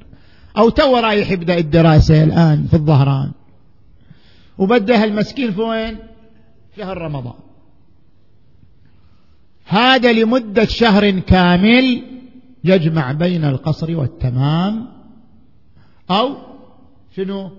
أو 0.58 0.70
تو 0.70 0.98
رايح 0.98 1.32
يبدأ 1.32 1.58
الدراسة 1.58 2.24
الآن 2.24 2.66
في 2.68 2.74
الظهران. 2.74 3.32
وبدأ 4.58 5.04
هالمسكين 5.04 5.52
في 5.52 5.62
وين 5.62 5.98
شهر 6.78 6.98
رمضان. 6.98 7.34
هذا 9.66 10.14
لمدة 10.14 10.66
شهر 10.66 11.20
كامل 11.20 12.04
يجمع 12.64 13.12
بين 13.12 13.46
القصر 13.46 13.98
والتمام. 13.98 14.88
أو 16.12 16.36
شنو؟ 17.16 17.52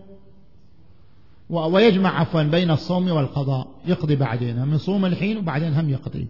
ويجمع 1.51 2.21
عفوا 2.21 2.43
بين 2.43 2.71
الصوم 2.71 3.09
والقضاء. 3.09 3.81
يقضي 3.87 4.17
بعدين 4.17 4.67
من 4.67 4.79
صوم 4.79 5.07
الحين 5.07 5.37
وبعدين 5.37 5.75
هم 5.75 5.91
يقضي. 5.91 6.27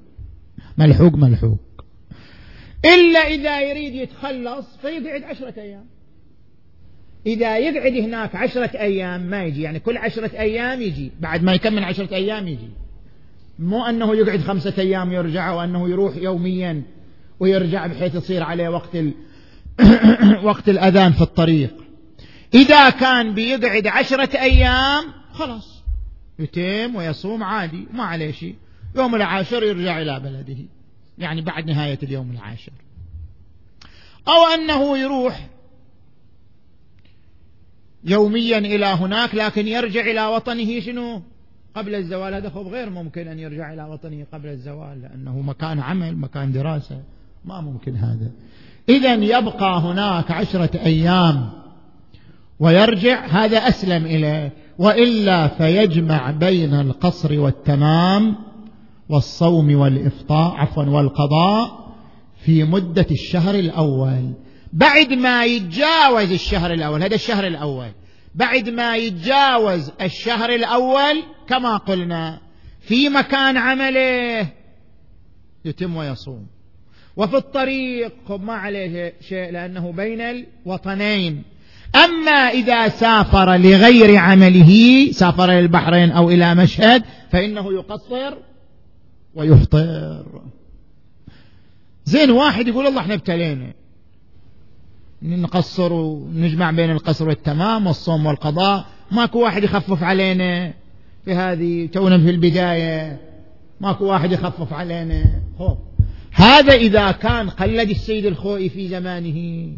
ملحوق 0.79 1.15
ملحوق. 1.15 1.59
إلا 2.85 3.19
إذا 3.19 3.61
يريد 3.61 3.95
يتخلص 3.95 4.77
فيقعد 4.83 5.23
عشرة 5.23 5.55
أيام. 5.57 5.85
إذا 7.27 7.59
يقعد 7.59 7.93
هناك 7.93 8.37
عشرة 8.37 8.71
أيام 8.81 9.21
ما 9.21 9.45
يجي 9.45 9.63
يعني 9.63 9.81
كل 9.81 9.97
عشرة 9.97 10.31
أيام 10.39 10.83
يجي. 10.83 11.13
بعد 11.21 11.43
ما 11.43 11.53
يكمل 11.53 11.85
عشرة 11.85 12.15
أيام 12.15 12.49
يجي. 12.49 12.69
مو 13.59 13.85
أنه 13.85 14.17
يقعد 14.17 14.41
خمسة 14.41 14.75
أيام 14.79 15.13
يرجع 15.13 15.53
وأنه 15.53 15.89
يروح 15.89 16.17
يوميا 16.17 16.83
ويرجع 17.41 17.87
بحيث 17.87 18.15
يصير 18.15 18.43
عليه 18.43 18.69
وقت 18.69 18.97
ال... 18.97 19.13
وقت 20.49 20.69
الأذان 20.69 21.13
في 21.13 21.23
الطريق. 21.23 21.88
إذا 22.55 22.91
كان 22.91 23.35
بيقعد 23.35 23.87
عشرة 23.87 24.39
أيام 24.39 25.05
خلاص. 25.33 25.83
يتم 26.39 26.97
ويصوم 26.97 27.43
عادي 27.43 27.87
ما 27.93 28.05
عليه 28.05 28.33
شيء. 28.33 28.57
يوم 28.97 29.15
العاشر 29.15 29.63
يرجع 29.63 30.03
إلى 30.03 30.21
بلده. 30.21 30.57
يعني 31.19 31.43
بعد 31.43 31.67
نهاية 31.67 31.99
اليوم 32.03 32.31
العاشر. 32.31 32.73
أو 34.29 34.55
أنه 34.55 34.99
يروح 34.99 35.49
يوميا 38.05 38.59
إلى 38.59 38.87
هناك 38.87 39.35
لكن 39.35 39.69
يرجع 39.69 40.01
إلى 40.01 40.27
وطنه 40.27 40.81
شنو؟ 40.81 41.23
قبل 41.75 41.95
الزوال. 41.95 42.35
هذا 42.35 42.51
خب 42.51 42.67
غير 42.67 42.91
ممكن 42.91 43.29
أن 43.29 43.39
يرجع 43.39 43.73
إلى 43.73 43.85
وطنه 43.85 44.27
قبل 44.33 44.49
الزوال 44.49 45.03
لأنه 45.03 45.41
مكان 45.41 45.81
عمل 45.81 46.17
مكان 46.17 46.53
دراسة. 46.53 47.03
ما 47.45 47.61
ممكن 47.61 47.97
هذا. 47.97 48.31
إذا 48.89 49.15
يبقى 49.15 49.81
هناك 49.81 50.31
عشرة 50.31 50.81
أيام. 50.87 51.51
ويرجع 52.61 53.27
هذا 53.27 53.59
أسلم 53.59 54.07
إليه. 54.07 54.53
وإلا 54.79 55.49
فيجمع 55.49 56.31
بين 56.31 56.75
القصر 56.75 57.41
والتمام 57.41 58.37
والصوم 59.09 59.75
والإفطاء 59.75 60.55
عفوا 60.55 60.85
والقضاء 60.85 61.89
في 62.45 62.65
مدة 62.65 63.07
الشهر 63.11 63.55
الأول. 63.55 64.33
بعد 64.73 65.13
ما 65.13 65.45
يتجاوز 65.45 66.33
الشهر 66.33 66.73
الأول 66.73 67.03
هذا 67.03 67.15
الشهر 67.15 67.47
الأول. 67.47 67.91
بعد 68.35 68.69
ما 68.69 68.97
يتجاوز 68.97 69.93
الشهر 70.01 70.55
الأول 70.55 71.23
كما 71.49 71.77
قلنا 71.77 72.41
في 72.81 73.09
مكان 73.09 73.57
عمله 73.57 74.49
يتم 75.65 75.97
ويصوم. 75.97 76.47
وفي 77.17 77.37
الطريق 77.37 78.31
ما 78.31 78.53
عليه 78.53 79.15
شيء 79.21 79.51
لأنه 79.51 79.93
بين 79.93 80.21
الوطنين. 80.21 81.43
أما 81.95 82.31
إذا 82.31 82.89
سافر 82.89 83.57
لغير 83.57 84.17
عمله 84.17 84.73
سافر 85.13 85.45
إلى 85.45 85.61
البحرين 85.61 86.11
أو 86.11 86.31
إلى 86.31 86.55
مشهد 86.55 87.05
فإنه 87.31 87.73
يقصر 87.73 88.35
ويفطر. 89.35 90.25
زين 92.05 92.31
واحد 92.31 92.69
يقول 92.69 92.87
الله 92.87 93.01
إحنا 93.01 93.15
ابتلينا. 93.15 93.73
نقصر 95.23 95.93
ونجمع 95.93 96.71
بين 96.71 96.91
القصر 96.91 97.29
والتمام 97.29 97.87
والصوم 97.87 98.27
والقضاء. 98.27 98.87
ماكو 99.11 99.43
واحد 99.43 99.65
يخفف 99.65 100.03
علينا 100.03 100.73
في 101.25 101.35
هذه 101.35 101.87
تونا 101.87 102.19
في 102.19 102.31
البداية. 102.31 103.21
ماكو 103.81 104.05
واحد 104.05 104.33
يخفف 104.33 104.73
علينا. 104.73 105.25
هو. 105.59 105.77
هذا 106.33 106.75
إذا 106.75 107.11
كان 107.11 107.51
قلد 107.51 107.91
السيد 107.91 108.27
الخوئي 108.27 108.69
في 108.69 108.89
زمانه. 108.89 109.69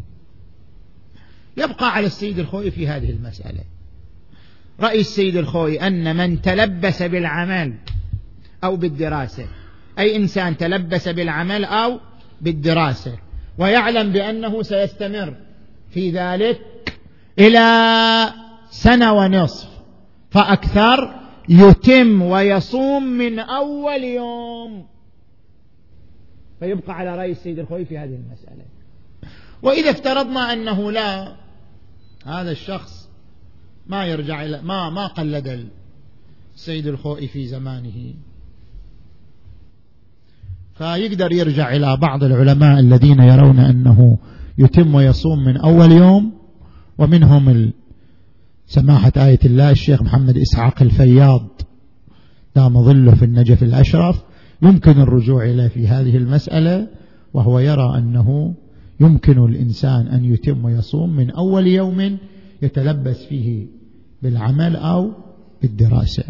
يبقى 1.60 1.94
على 1.94 2.06
السيد 2.06 2.38
الخوئي 2.38 2.70
في 2.70 2.88
هذه 2.88 3.10
المسألة. 3.10 3.60
رأي 4.80 5.00
السيد 5.00 5.36
الخوئي 5.36 5.86
أن 5.86 6.16
من 6.16 6.42
تلبس 6.42 7.02
بالعمل 7.02 7.74
أو 8.64 8.76
بالدراسة 8.76 9.46
أي 9.98 10.16
إنسان 10.16 10.56
تلبس 10.56 11.08
بالعمل 11.08 11.64
أو 11.64 12.00
بالدراسة 12.40 13.18
ويعلم 13.58 14.12
بأنه 14.12 14.62
سيستمر 14.62 15.34
في 15.90 16.10
ذلك 16.10 16.60
إلى 17.38 18.32
سنة 18.70 19.12
ونصف 19.12 19.68
فأكثر 20.30 21.20
يتم 21.48 22.22
ويصوم 22.22 23.02
من 23.02 23.38
أول 23.38 24.04
يوم. 24.04 24.86
فيبقى 26.60 26.96
على 26.96 27.16
رأي 27.16 27.30
السيد 27.30 27.58
الخوي 27.58 27.84
في 27.84 27.98
هذه 27.98 28.14
المسألة. 28.14 28.64
وإذا 29.62 29.90
افترضنا 29.90 30.52
أنه 30.52 30.92
لا 30.92 31.36
هذا 32.26 32.50
الشخص 32.50 33.08
ما 33.86 34.06
يرجع 34.06 34.44
إلى 34.44 34.62
ما 34.62 34.90
ما 34.90 35.06
قلد 35.06 35.68
السيد 36.54 36.86
الخوئي 36.86 37.28
في 37.28 37.46
زمانه. 37.46 38.14
فيقدر 40.74 41.32
يرجع 41.32 41.76
إلى 41.76 41.96
بعض 41.96 42.24
العلماء 42.24 42.80
الذين 42.80 43.20
يرون 43.20 43.58
أنه 43.58 44.18
يتم 44.58 44.94
ويصوم 44.94 45.44
من 45.44 45.56
أول 45.56 45.92
يوم 45.92 46.32
ومنهم 46.98 47.72
سماحة 48.66 49.12
آية 49.16 49.38
الله 49.44 49.70
الشيخ 49.70 50.02
محمد 50.02 50.38
إسحاق 50.38 50.82
الفياض 50.82 51.48
دام 52.56 52.84
ظله 52.84 53.14
في 53.14 53.24
النجف 53.24 53.62
الأشرف. 53.62 54.22
يمكن 54.62 55.00
الرجوع 55.00 55.44
إليه 55.44 55.68
في 55.68 55.88
هذه 55.88 56.16
المسألة 56.16 56.88
وهو 57.34 57.58
يرى 57.58 57.98
أنه 57.98 58.54
يمكن 59.00 59.44
الإنسان 59.44 60.06
أن 60.08 60.24
يتم 60.24 60.64
ويصوم 60.64 61.16
من 61.16 61.30
أول 61.30 61.66
يوم 61.66 62.18
يتلبس 62.62 63.24
فيه 63.24 63.66
بالعمل 64.22 64.76
أو 64.76 65.12
بالدراسة. 65.62 66.24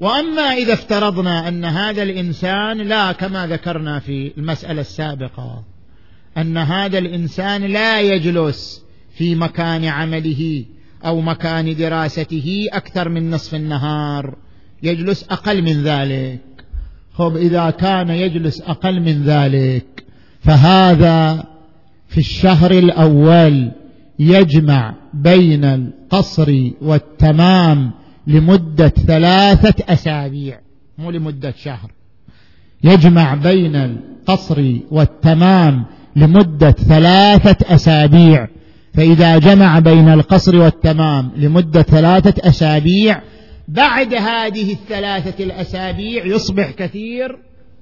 وأما 0.00 0.42
إذا 0.42 0.72
افترضنا 0.72 1.48
أن 1.48 1.64
هذا 1.64 2.02
الإنسان 2.02 2.78
لا 2.78 3.12
كما 3.12 3.46
ذكرنا 3.46 3.98
في 3.98 4.32
المسألة 4.38 4.80
السابقة 4.80 5.64
أن 6.38 6.56
هذا 6.56 6.98
الإنسان 6.98 7.62
لا 7.62 8.00
يجلس 8.00 8.82
في 9.14 9.34
مكان 9.34 9.84
عمله 9.84 10.64
أو 11.04 11.20
مكان 11.20 11.76
دراسته 11.76 12.66
أكثر 12.72 13.08
من 13.08 13.30
نصف 13.30 13.54
النهار 13.54 14.36
يجلس 14.82 15.24
أقل 15.30 15.62
من 15.62 15.82
ذلك. 15.82 16.40
خب 17.20 17.36
إذا 17.36 17.70
كان 17.70 18.10
يجلس 18.10 18.60
أقل 18.60 19.00
من 19.00 19.22
ذلك 19.22 20.04
فهذا 20.40 21.44
في 22.08 22.18
الشهر 22.18 22.70
الأول 22.70 23.70
يجمع 24.18 24.94
بين 25.14 25.64
القصر 25.64 26.70
والتمام 26.82 27.90
لمدة 28.26 28.88
ثلاثة 28.88 29.74
أسابيع 29.88 30.60
مو 30.98 31.10
لمدة 31.10 31.54
شهر. 31.62 31.90
يجمع 32.84 33.34
بين 33.34 33.76
القصر 33.76 34.76
والتمام 34.90 35.84
لمدة 36.16 36.70
ثلاثة 36.70 37.74
أسابيع 37.74 38.48
فإذا 38.94 39.38
جمع 39.38 39.78
بين 39.78 40.08
القصر 40.08 40.56
والتمام 40.56 41.30
لمدة 41.36 41.82
ثلاثة 41.82 42.48
أسابيع 42.48 43.20
بعد 43.70 44.14
هذه 44.14 44.72
الثلاثة 44.72 45.44
الأسابيع 45.44 46.26
يصبح 46.26 46.70
كثير 46.70 47.38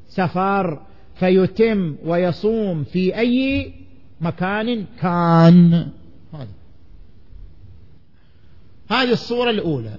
سفر 0.09 0.81
فيتم 1.21 1.97
ويصوم 2.05 2.85
في 2.85 3.19
أي 3.19 3.73
مكان 4.21 4.85
كان. 5.01 5.89
هذا. 6.35 6.49
هذه 8.91 9.13
الصورة 9.13 9.51
الأولى. 9.51 9.97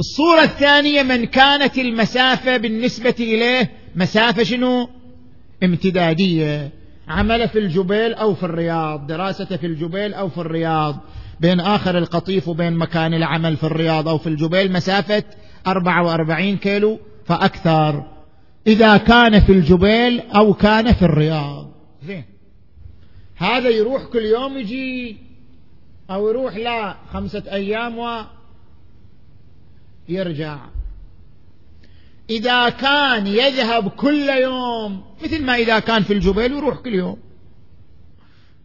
الصورة 0.00 0.42
الثانية 0.42 1.02
من 1.02 1.24
كانت 1.24 1.78
المسافة 1.78 2.56
بالنسبة 2.56 3.14
إليه 3.20 3.70
مسافة 3.96 4.42
شنو؟ 4.42 4.88
امتدادية. 5.62 6.70
عمل 7.08 7.48
في 7.48 7.58
الجبيل 7.58 8.14
أو 8.14 8.34
في 8.34 8.42
الرياض 8.42 9.06
دراسته 9.06 9.56
في 9.56 9.66
الجبيل 9.66 10.14
أو 10.14 10.28
في 10.28 10.38
الرياض. 10.38 11.00
بين 11.42 11.60
آخر 11.60 11.98
القطيف 11.98 12.48
وبين 12.48 12.72
مكان 12.72 13.14
العمل 13.14 13.56
في 13.56 13.64
الرياض 13.64 14.08
أو 14.08 14.18
في 14.18 14.26
الجبيل 14.26 14.72
مسافة 14.72 15.24
44 15.66 16.56
كيلو 16.56 16.98
فأكثر. 17.24 18.04
إذا 18.66 18.96
كان 18.96 19.40
في 19.40 19.52
الجبيل 19.52 20.20
أو 20.20 20.54
كان 20.54 20.92
في 20.92 21.02
الرياض. 21.02 21.70
زين. 22.06 22.24
هذا 23.36 23.68
يروح 23.68 24.04
كل 24.04 24.24
يوم 24.24 24.58
يجي 24.58 25.16
أو 26.10 26.28
يروح 26.28 26.56
لا 26.56 26.96
خمسة 27.12 27.42
أيام 27.52 28.24
ويرجع 30.08 30.58
إذا 32.30 32.68
كان 32.68 33.26
يذهب 33.26 33.88
كل 33.88 34.28
يوم 34.28 35.04
مثل 35.24 35.44
ما 35.44 35.54
إذا 35.54 35.78
كان 35.78 36.02
في 36.02 36.12
الجبيل 36.12 36.52
يروح 36.52 36.76
كل 36.76 36.94
يوم. 36.94 37.16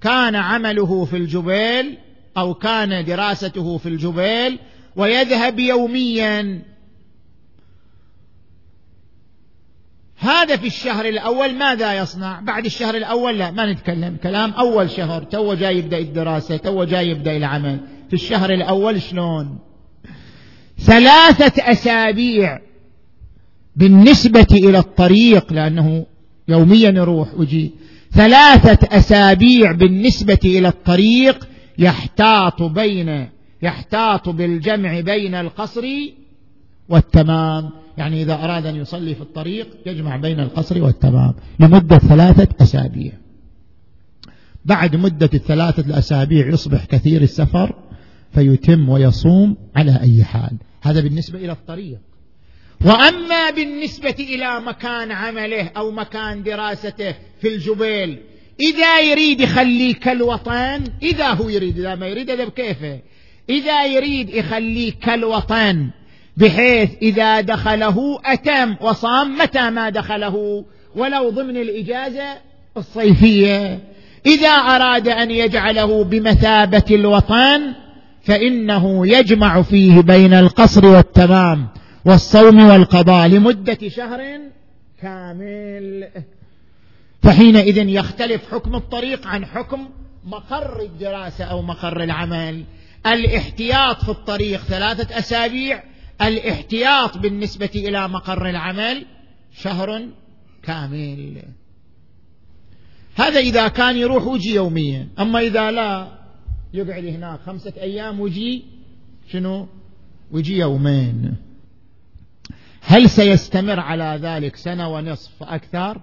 كان 0.02 0.36
عمله 0.36 1.06
في 1.06 1.18
الجبيل 1.18 1.98
أو 2.38 2.54
كان 2.54 3.06
دراسته 3.06 3.78
في 3.78 3.90
الجبيل 3.90 4.60
ويذهب 4.96 5.60
يوميا. 5.60 6.62
هذا 10.20 10.56
في 10.56 10.68
الشهر 10.68 11.06
الأول 11.06 11.56
ماذا 11.56 11.98
يصنع؟ 11.98 12.40
بعد 12.40 12.66
الشهر 12.66 12.96
الأول 12.96 13.40
لا 13.40 13.52
ما 13.52 13.72
نتكلم. 13.72 14.18
كلام 14.24 14.52
أول 14.52 14.90
شهر 14.90 15.24
تو 15.24 15.54
جاي 15.54 15.78
يبدأ 15.78 15.98
الدراسة 15.98 16.58
تو 16.58 16.84
جاي 16.84 17.10
يبدأ 17.10 17.38
العمل. 17.38 17.80
في 18.08 18.14
الشهر 18.14 18.54
الأول 18.54 19.02
شلون؟ 19.02 19.60
ثلاثة 20.80 21.72
أسابيع 21.72 22.60
بالنسبة 23.76 24.48
إلى 24.52 24.78
الطريق 24.78 25.54
لأنه 25.54 26.06
يوميا 26.48 26.90
يروح 26.90 27.34
ويجي. 27.34 27.72
ثلاثة 28.12 28.98
أسابيع 28.98 29.72
بالنسبة 29.72 30.40
إلى 30.46 30.68
الطريق 30.68 31.48
يحتاط 31.78 32.64
بين 32.64 33.30
يحتاط 33.62 34.30
بالجمع 34.30 35.00
بين 35.00 35.36
القصر 35.36 35.86
والتمام. 36.90 37.70
يعني 37.98 38.22
إذا 38.22 38.34
أراد 38.34 38.66
أن 38.66 38.76
يصلي 38.76 39.16
في 39.16 39.22
الطريق 39.22 39.68
يجمع 39.86 40.16
بين 40.18 40.40
القصر 40.40 40.84
والتمام 40.84 41.34
لمدة 41.60 41.98
ثلاثة 41.98 42.48
أسابيع. 42.62 43.12
بعد 44.66 44.96
مدة 44.96 45.30
الثلاثة 45.34 45.86
الأسابيع 45.86 46.48
يصبح 46.48 46.86
كثير 46.86 47.22
السفر 47.22 47.76
فيتم 48.34 48.90
ويصوم 48.90 49.58
على 49.76 50.00
أي 50.02 50.24
حال. 50.24 50.58
هذا 50.82 51.02
بالنسبة 51.02 51.40
إلى 51.40 51.52
الطريق. 51.52 52.00
وأما 52.86 53.50
بالنسبة 53.56 54.16
إلى 54.20 54.60
مكان 54.60 55.12
عمله 55.12 55.68
أو 55.78 55.92
مكان 55.92 56.44
دراسته 56.44 57.16
في 57.42 57.56
الجبيل 57.56 58.20
إذا 58.60 59.00
يريد 59.00 59.42
يخليه 59.42 59.94
كالوطن 59.94 60.84
إذا 61.04 61.28
هو 61.28 61.50
يريد 61.50 61.80
إذا 61.80 61.96
ما 61.96 62.08
يريد 62.08 62.30
هذا 62.30 62.46
بكيفه. 62.46 63.00
إذا 63.50 63.86
يريد 63.86 64.30
يخليه 64.30 64.94
كالوطن 65.04 65.90
بحيث 66.38 66.90
إذا 67.02 67.42
دخله 67.42 68.20
أتم 68.26 68.76
وصام 68.82 69.38
متى 69.38 69.70
ما 69.70 69.90
دخله؟ 69.90 70.66
ولو 70.96 71.30
ضمن 71.30 71.58
الإجازة 71.58 72.38
الصيفية. 72.78 73.80
إذا 74.26 74.50
أراد 74.50 75.08
أن 75.08 75.32
يجعله 75.32 76.04
بمثابة 76.04 76.84
الوطن 76.92 77.74
فإنه 78.24 79.08
يجمع 79.08 79.62
فيه 79.62 80.02
بين 80.02 80.34
القصر 80.34 80.86
والتمام 80.86 81.68
والصوم 82.06 82.70
والقضاء 82.70 83.28
لمدة 83.28 83.90
شهر 83.90 84.40
كامل. 85.02 86.08
فحينئذ 87.28 87.78
يختلف 87.78 88.52
حكم 88.52 88.76
الطريق 88.76 89.28
عن 89.28 89.46
حكم 89.46 89.90
مقر 90.24 90.82
الدراسة 90.82 91.46
أو 91.46 91.62
مقر 91.62 92.04
العمل. 92.04 92.64
الاحتياط 93.06 94.04
في 94.04 94.10
الطريق 94.10 94.62
ثلاثة 94.62 95.20
أسابيع 95.20 95.84
الاحتياط 96.22 97.18
بالنسبة 97.18 97.70
إلى 97.76 98.08
مقر 98.08 98.50
العمل 98.50 99.06
شهر 99.52 100.08
كامل. 100.64 101.44
هذا 103.16 103.40
إذا 103.40 103.68
كان 103.68 103.98
يروح 103.98 104.28
ويجي 104.28 104.54
يوميا 104.54 105.08
أما 105.20 105.40
إذا 105.40 105.72
لا 105.72 106.08
يقعد 106.74 107.06
هناك 107.06 107.40
خمسة 107.40 107.74
أيام 107.82 108.20
ويجي 108.20 108.64
شنو؟ 109.32 109.68
ويجي 110.32 110.58
يومين. 110.58 111.36
هل 112.82 113.10
سيستمر 113.10 113.80
على 113.80 114.20
ذلك 114.22 114.56
سنة 114.56 114.90
ونصف 114.90 115.32
فاكثر 115.40 116.02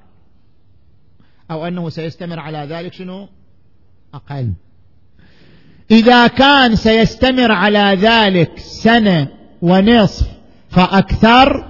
أو 1.50 1.66
أنه 1.66 1.88
سيستمر 1.88 2.38
على 2.38 2.58
ذلك 2.58 2.92
شنو؟ 2.92 3.28
أقل. 4.14 4.52
إذا 5.90 6.26
كان 6.26 6.76
سيستمر 6.76 7.52
على 7.52 7.98
ذلك 8.00 8.58
سنة 8.58 9.28
ونصف 9.62 10.26
فأكثر 10.70 11.64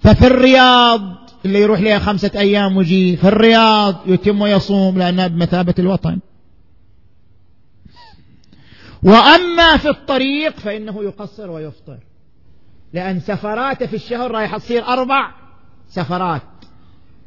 ففي 0.00 0.26
الرياض 0.26 1.00
اللي 1.44 1.60
يروح 1.60 1.80
لها 1.80 1.98
خمسة 1.98 2.30
أيام 2.34 2.76
وجي 2.76 3.16
في 3.16 3.28
الرياض 3.28 3.96
يتم 4.06 4.40
ويصوم 4.40 4.98
لأنها 4.98 5.26
بمثابة 5.26 5.74
الوطن. 5.78 6.18
وأما 9.02 9.76
في 9.76 9.88
الطريق 9.88 10.58
فإنه 10.58 11.04
يقصر 11.04 11.50
ويفطر. 11.50 11.98
لأن 12.92 13.20
سفراته 13.20 13.86
في 13.86 13.96
الشهر 13.96 14.30
رايح 14.30 14.56
تصير 14.56 14.84
أربع 14.84 15.30
سفرات. 15.88 16.42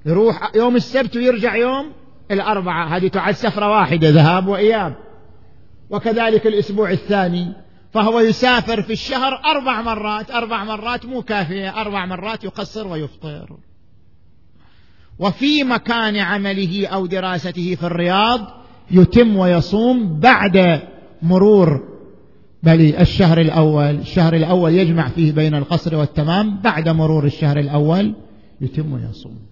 يروح 0.05 0.51
يوم 0.55 0.75
السبت 0.75 1.15
ويرجع 1.15 1.55
يوم 1.55 1.91
الأربعة. 2.31 2.97
هذه 2.97 3.07
تعد 3.07 3.33
سفرة 3.33 3.69
واحدة 3.69 4.09
ذهاب 4.09 4.47
وإياب. 4.47 4.95
وكذلك 5.89 6.47
الأسبوع 6.47 6.91
الثاني 6.91 7.53
فهو 7.91 8.19
يسافر 8.19 8.81
في 8.81 8.93
الشهر 8.93 9.41
أربع 9.45 9.81
مرات. 9.81 10.31
أربع 10.31 10.63
مرات 10.63 11.05
مو 11.05 11.21
كافية 11.21 11.81
أربع 11.81 12.05
مرات 12.05 12.43
يقصر 12.43 12.87
ويفطر. 12.87 13.57
وفي 15.19 15.63
مكان 15.63 16.17
عمله 16.17 16.87
أو 16.87 17.05
دراسته 17.05 17.75
في 17.75 17.83
الرياض 17.83 18.47
يتم 18.91 19.37
ويصوم 19.37 20.19
بعد 20.19 20.81
مرور 21.21 21.91
بل 22.63 22.95
الشهر 22.95 23.41
الأول. 23.41 23.95
الشهر 23.99 24.33
الأول 24.33 24.73
يجمع 24.73 25.07
فيه 25.07 25.31
بين 25.31 25.55
القصر 25.55 25.95
والتمام 25.95 26.61
بعد 26.61 26.89
مرور 26.89 27.25
الشهر 27.25 27.59
الأول 27.59 28.15
يتم 28.61 28.93
ويصوم. 28.93 29.50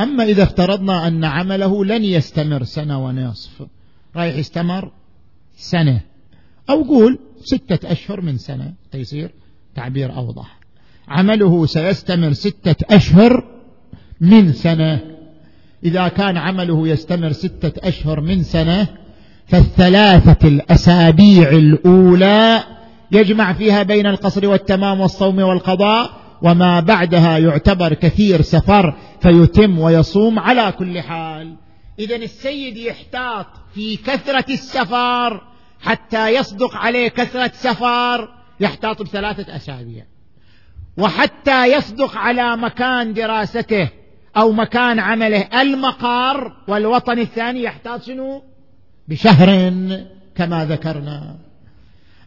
أما 0.00 0.24
إذا 0.24 0.42
افترضنا 0.42 1.08
أن 1.08 1.24
عمله 1.24 1.84
لن 1.84 2.04
يستمر 2.04 2.64
سنة 2.64 3.04
ونصف. 3.04 3.66
رايح 4.16 4.36
يستمر 4.36 4.92
سنة. 5.56 6.00
أو 6.70 6.82
قول 6.82 7.18
ستة 7.40 7.92
أشهر 7.92 8.20
من 8.20 8.38
سنة 8.38 8.72
تيصير 8.92 9.30
تعبير 9.74 10.16
أوضح. 10.16 10.58
عمله 11.08 11.66
سيستمر 11.66 12.32
ستة 12.32 12.96
أشهر 12.96 13.44
من 14.20 14.52
سنة. 14.52 15.00
إذا 15.84 16.08
كان 16.08 16.36
عمله 16.36 16.88
يستمر 16.88 17.32
ستة 17.32 17.88
أشهر 17.88 18.20
من 18.20 18.42
سنة 18.42 18.86
فالثلاثة 19.46 20.48
الأسابيع 20.48 21.50
الأولى 21.50 22.64
يجمع 23.12 23.52
فيها 23.52 23.82
بين 23.82 24.06
القصر 24.06 24.48
والتمام 24.48 25.00
والصوم 25.00 25.38
والقضاء 25.38 26.27
وما 26.42 26.80
بعدها 26.80 27.38
يعتبر 27.38 27.94
كثير 27.94 28.42
سفر 28.42 28.96
فيتم 29.22 29.78
ويصوم 29.78 30.38
على 30.38 30.72
كل 30.78 31.00
حال. 31.00 31.56
اذا 31.98 32.16
السيد 32.16 32.76
يحتاط 32.76 33.46
في 33.74 33.96
كثرة 33.96 34.52
السفر 34.52 35.42
حتى 35.80 36.34
يصدق 36.34 36.76
عليه 36.76 37.08
كثرة 37.08 37.50
سفر 37.54 38.28
يحتاط 38.60 39.02
بثلاثة 39.02 39.56
أسابيع. 39.56 40.04
وحتى 40.98 41.72
يصدق 41.72 42.16
على 42.16 42.56
مكان 42.56 43.14
دراسته 43.14 43.88
أو 44.36 44.52
مكان 44.52 44.98
عمله 44.98 45.60
المقر 45.60 46.52
والوطن 46.68 47.18
الثاني 47.18 47.62
يحتاط 47.62 48.02
شنو؟ 48.02 48.42
بشهر 49.08 49.72
كما 50.34 50.64
ذكرنا. 50.64 51.38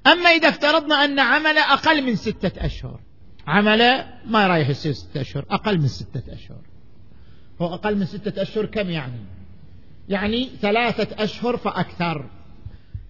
أما 0.08 0.30
إذا 0.30 0.50
افترضنا 0.50 1.06
أن 1.06 1.19
عمله 1.19 1.74
أقل 1.74 2.04
من 2.04 2.15
ستة 2.15 2.65
أشهر 2.65 3.00
عمله 3.47 4.08
ما 4.25 4.47
رايح 4.47 4.69
يصير 4.69 4.93
ستة 4.93 5.21
أشهر؟ 5.21 5.45
أقل 5.49 5.77
من 5.77 5.88
ستة 5.88 6.34
أشهر. 6.34 6.62
هو 7.62 7.73
أقل 7.73 7.97
من 7.97 8.06
ستة 8.06 8.41
أشهر 8.41 8.65
كم 8.65 8.89
يعني؟ 8.89 9.19
يعني 10.10 10.49
ثلاثة 10.62 11.23
أشهر 11.23 11.58
فأكثر. 11.58 12.30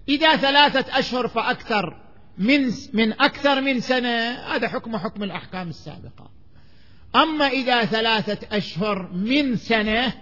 إذا 0.09 0.35
ثلاثة 0.35 0.99
أشهر 0.99 1.27
فأكثر 1.27 1.97
من 2.37 2.71
من 2.93 3.13
أكثر 3.21 3.61
من 3.61 3.79
سنة 3.79 4.31
هذا 4.31 4.67
حكم 4.67 4.97
حكم 4.97 5.23
الأحكام 5.23 5.69
السابقة. 5.69 6.29
أما 7.15 7.47
إذا 7.47 7.85
ثلاثة 7.85 8.57
أشهر 8.57 9.11
من 9.13 9.55
سنة 9.55 10.13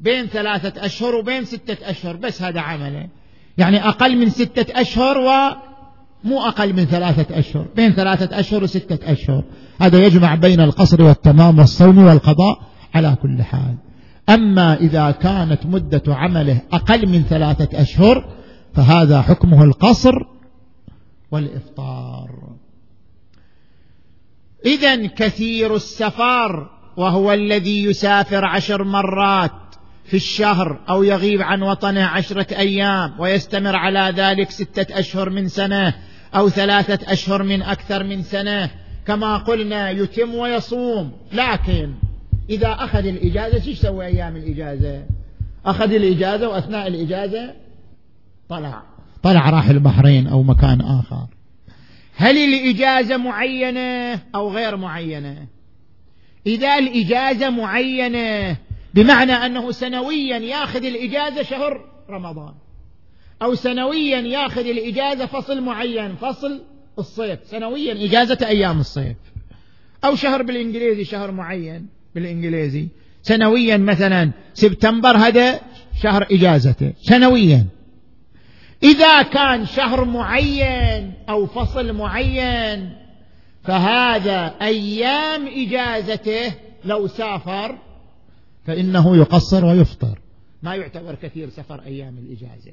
بين 0.00 0.26
ثلاثة 0.26 0.86
أشهر 0.86 1.14
وبين 1.14 1.44
ستة 1.44 1.90
أشهر 1.90 2.16
بس 2.16 2.42
هذا 2.42 2.60
عمله 2.60 3.08
يعني 3.58 3.88
أقل 3.88 4.16
من 4.16 4.30
ستة 4.30 4.80
أشهر 4.80 5.18
ومو 6.24 6.40
أقل 6.40 6.72
من 6.72 6.84
ثلاثة 6.84 7.38
أشهر 7.38 7.66
بين 7.76 7.92
ثلاثة 7.92 8.40
أشهر 8.40 8.64
وستة 8.64 9.12
أشهر. 9.12 9.44
هذا 9.80 10.04
يجمع 10.04 10.34
بين 10.34 10.60
القصر 10.60 11.02
والتمام 11.02 11.58
والصوم 11.58 11.98
والقضاء 11.98 12.60
على 12.94 13.16
كل 13.22 13.42
حال. 13.42 13.74
أما 14.28 14.74
إذا 14.74 15.10
كانت 15.10 15.66
مدة 15.66 16.02
عمله 16.08 16.60
أقل 16.72 17.08
من 17.08 17.22
ثلاثة 17.22 17.80
أشهر 17.80 18.24
فهذا 18.74 19.22
حكمه 19.22 19.64
القصر 19.64 20.14
والإفطار. 21.30 22.30
إذا 24.66 25.06
كثير 25.06 25.76
السفر 25.76 26.70
وهو 26.96 27.32
الذي 27.32 27.84
يسافر 27.84 28.44
عشر 28.44 28.84
مرات 28.84 29.50
في 30.04 30.16
الشهر 30.16 30.80
أو 30.88 31.02
يغيب 31.02 31.42
عن 31.42 31.62
وطنه 31.62 32.04
عشرة 32.04 32.58
أيام 32.58 33.20
ويستمر 33.20 33.76
على 33.76 34.14
ذلك 34.16 34.50
ستة 34.50 34.98
أشهر 34.98 35.30
من 35.30 35.48
سنة 35.48 35.94
أو 36.34 36.48
ثلاثة 36.48 37.12
أشهر 37.12 37.42
من 37.42 37.62
أكثر 37.62 38.04
من 38.04 38.22
سنة 38.22 38.70
كما 39.06 39.36
قلنا 39.36 39.90
يتم 39.90 40.34
ويصوم. 40.34 41.12
لكن 41.32 41.94
إذا 42.50 42.76
أخذ 42.80 43.06
الإجازة 43.06 43.60
شو 43.60 43.70
يسوي 43.70 44.06
أيام 44.06 44.36
الإجازة؟ 44.36 45.04
أخذ 45.66 45.92
الإجازة 45.92 46.48
وأثناء 46.48 46.86
الإجازة 46.86 47.54
طلع. 48.48 48.82
طلع 49.22 49.50
راح 49.50 49.68
البحرين 49.68 50.26
أو 50.26 50.42
مكان 50.42 50.80
آخر. 50.80 51.26
هل 52.16 52.36
الإجازة 52.36 53.16
معينة 53.16 54.20
أو 54.34 54.50
غير 54.50 54.76
معينة؟ 54.76 55.46
إذا 56.46 56.78
الإجازة 56.78 57.50
معينة 57.50 58.56
بمعنى 58.94 59.32
أنه 59.32 59.70
سنويا 59.70 60.38
ياخذ 60.38 60.84
الإجازة 60.84 61.42
شهر 61.42 61.84
رمضان. 62.10 62.54
أو 63.42 63.54
سنويا 63.54 64.20
ياخذ 64.20 64.66
الإجازة 64.66 65.26
فصل 65.26 65.60
معين 65.60 66.16
فصل 66.16 66.60
الصيف. 66.98 67.38
سنويا 67.44 68.04
إجازة 68.04 68.38
أيام 68.46 68.80
الصيف. 68.80 69.16
أو 70.04 70.14
شهر 70.14 70.42
بالإنجليزي 70.42 71.04
شهر 71.04 71.30
معين 71.30 71.86
بالإنجليزي. 72.14 72.88
سنويا 73.22 73.76
مثلا 73.76 74.30
سبتمبر 74.54 75.16
هذا 75.16 75.60
شهر 76.02 76.26
إجازته. 76.30 76.92
سنويا. 77.02 77.66
إذا 78.82 79.22
كان 79.22 79.66
شهر 79.66 80.04
معين 80.04 81.12
أو 81.28 81.46
فصل 81.46 81.92
معين 81.92 82.92
فهذا 83.62 84.54
أيام 84.62 85.46
إجازته 85.46 86.54
لو 86.84 87.06
سافر 87.06 87.78
فإنه 88.66 89.16
يقصر 89.16 89.64
ويفطر. 89.64 90.18
ما 90.62 90.74
يعتبر 90.74 91.14
كثير 91.14 91.48
سفر 91.48 91.82
أيام 91.86 92.18
الإجازة. 92.18 92.72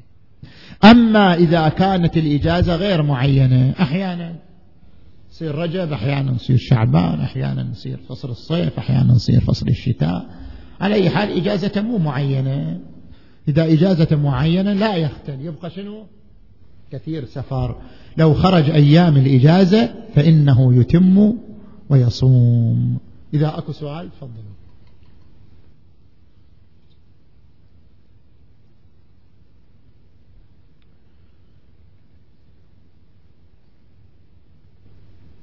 أما 0.84 1.34
إذا 1.34 1.70
كانت 1.70 2.18
الإجازة 2.18 2.76
غير 2.76 3.04
معينة 3.04 3.74
أحيانا 3.80 4.36
يصير 5.32 5.56
رجب 5.56 5.94
أحيانا 5.94 6.36
يصير 6.36 6.58
شعبان 6.58 7.20
أحيانا 7.20 7.68
يصير 7.72 8.00
فصل 8.10 8.30
الصيف 8.30 8.78
أحيانا 8.78 9.16
يصير 9.16 9.40
فصل 9.42 9.68
الشتاء. 9.68 10.30
على 10.82 10.96
أي 10.96 11.10
حال 11.10 11.38
إجازة 11.38 11.82
مو 11.82 11.98
معينة. 11.98 12.80
إذا 13.48 13.74
إجازة 13.74 14.16
معينة 14.16 14.74
لا 14.74 14.96
يختل 14.96 15.42
يبقى 15.42 15.70
شنو؟ 15.70 16.06
كثير 16.92 17.26
سفر. 17.26 17.82
لو 18.18 18.34
خرج 18.34 18.70
أيام 18.70 19.18
الإجازة 19.18 19.94
فإنه 20.16 20.80
يتم 20.80 21.34
ويصوم. 21.90 22.98
إذا 23.34 23.58
أكو 23.58 23.72
سؤال 23.72 24.10
تفضلوا. 24.12 24.57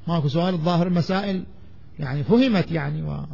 ماكو 0.08 0.28
سؤال 0.28 0.54
الظاهر 0.54 0.86
المسائل 0.86 1.44
يعني 1.98 2.24
فهمت 2.24 2.70
يعني 2.70 3.02
و 3.02 3.26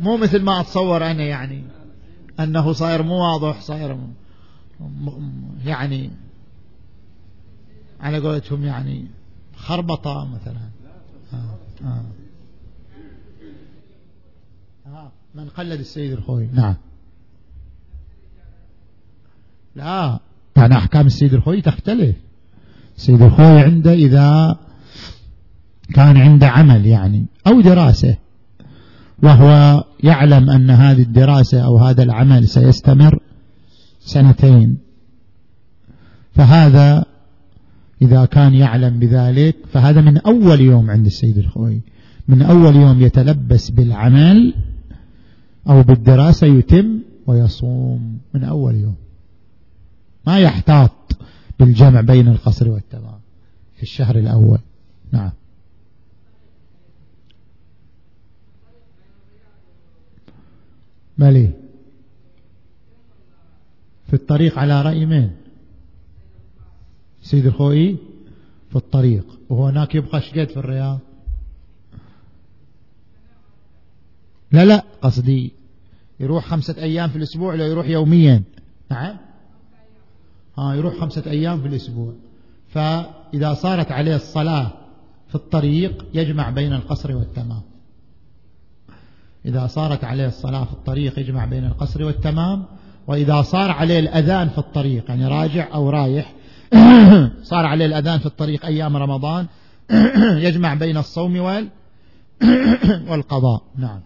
مو 0.00 0.16
مثل 0.16 0.42
ما 0.42 0.60
أتصور 0.60 1.10
أنا 1.10 1.22
يعني 1.22 1.64
أنه 2.40 2.72
صاير 2.72 3.02
مو 3.02 3.14
واضح 3.14 3.60
صاير 3.60 3.98
يعني 5.64 6.10
على 8.00 8.18
قولتهم 8.18 8.64
يعني 8.64 9.06
خربطة 9.56 10.28
مثلا 10.34 10.60
آه 11.34 11.56
آه. 11.84 12.04
آه. 14.86 15.12
من 15.34 15.48
قلد 15.48 15.80
السيد 15.80 16.12
الخوي 16.12 16.46
نعم 16.46 16.74
لا 19.76 20.18
يعني 20.56 20.74
أحكام 20.74 21.06
السيد 21.06 21.34
الخوي 21.34 21.62
تختلف 21.62 22.16
السيد 23.00 23.22
الخوي 23.22 23.60
عنده 23.60 23.92
إذا 23.92 24.58
كان 25.94 26.16
عنده 26.16 26.48
عمل 26.48 26.86
يعني 26.86 27.26
أو 27.46 27.60
دراسة. 27.60 28.16
وهو 29.22 29.84
يعلم 30.02 30.50
أن 30.50 30.70
هذه 30.70 31.02
الدراسة 31.02 31.60
أو 31.60 31.78
هذا 31.78 32.02
العمل 32.02 32.48
سيستمر 32.48 33.18
سنتين. 34.00 34.78
فهذا 36.34 37.04
إذا 38.02 38.24
كان 38.24 38.54
يعلم 38.54 38.98
بذلك 38.98 39.56
فهذا 39.72 40.00
من 40.00 40.18
أول 40.18 40.60
يوم 40.60 40.90
عند 40.90 41.06
السيد 41.06 41.38
الخوي. 41.38 41.80
من 42.28 42.42
أول 42.42 42.76
يوم 42.76 43.02
يتلبس 43.02 43.70
بالعمل 43.70 44.54
أو 45.68 45.82
بالدراسة 45.82 46.46
يتم 46.46 46.98
ويصوم. 47.26 48.18
من 48.34 48.44
أول 48.44 48.74
يوم. 48.74 48.96
ما 50.26 50.38
يحتاط. 50.38 51.16
بالجمع 51.60 52.00
بين 52.00 52.28
القصر 52.28 52.68
والتمام 52.68 53.20
في 53.76 53.82
الشهر 53.82 54.18
الأول. 54.18 54.58
نعم. 55.12 55.30
مالي 61.18 61.50
في 64.06 64.14
الطريق 64.14 64.58
على 64.58 64.82
رأي 64.82 65.06
مين؟ 65.06 65.36
سيد 67.22 67.46
الخوئي؟ 67.46 67.96
في 68.70 68.76
الطريق. 68.76 69.26
وهو 69.48 69.66
هناك 69.66 69.94
يبقى 69.94 70.20
شقد 70.20 70.48
في 70.48 70.56
الرياض؟ 70.56 70.98
لا 74.52 74.64
لا 74.64 74.84
قصدي 75.02 75.52
يروح 76.20 76.46
خمسة 76.46 76.82
أيام 76.82 77.08
في 77.08 77.16
الأسبوع 77.16 77.54
لا 77.54 77.66
يروح 77.66 77.88
يوميا. 77.88 78.42
نعم. 78.90 79.29
آه 80.60 80.74
يروح 80.74 80.94
خمسة 80.94 81.22
أيام 81.26 81.60
في 81.60 81.68
الأسبوع. 81.68 82.12
فإذا 82.68 83.54
صارت 83.54 83.92
عليه 83.92 84.16
الصلاة 84.16 84.70
في 85.28 85.34
الطريق 85.34 86.06
يجمع 86.14 86.50
بين 86.50 86.72
القصر 86.72 87.16
والتمام. 87.16 87.62
إذا 89.44 89.66
صارت 89.66 90.04
عليه 90.04 90.26
الصلاة 90.26 90.64
في 90.64 90.72
الطريق 90.72 91.18
يجمع 91.18 91.44
بين 91.44 91.64
القصر 91.64 92.04
والتمام. 92.04 92.64
وإذا 93.06 93.42
صار 93.42 93.70
عليه 93.70 93.98
الأذان 93.98 94.48
في 94.48 94.58
الطريق 94.58 95.04
يعني 95.08 95.26
راجع 95.26 95.74
أو 95.74 95.90
رايح 95.90 96.32
صار 97.50 97.66
عليه 97.66 97.86
الأذان 97.86 98.18
في 98.18 98.26
الطريق 98.26 98.66
أيام 98.66 98.96
رمضان 98.96 99.46
يجمع 100.46 100.74
بين 100.74 100.96
الصوم 100.96 101.36
وال 101.36 101.68
والقضاء. 103.10 103.62
نعم. 103.76 104.00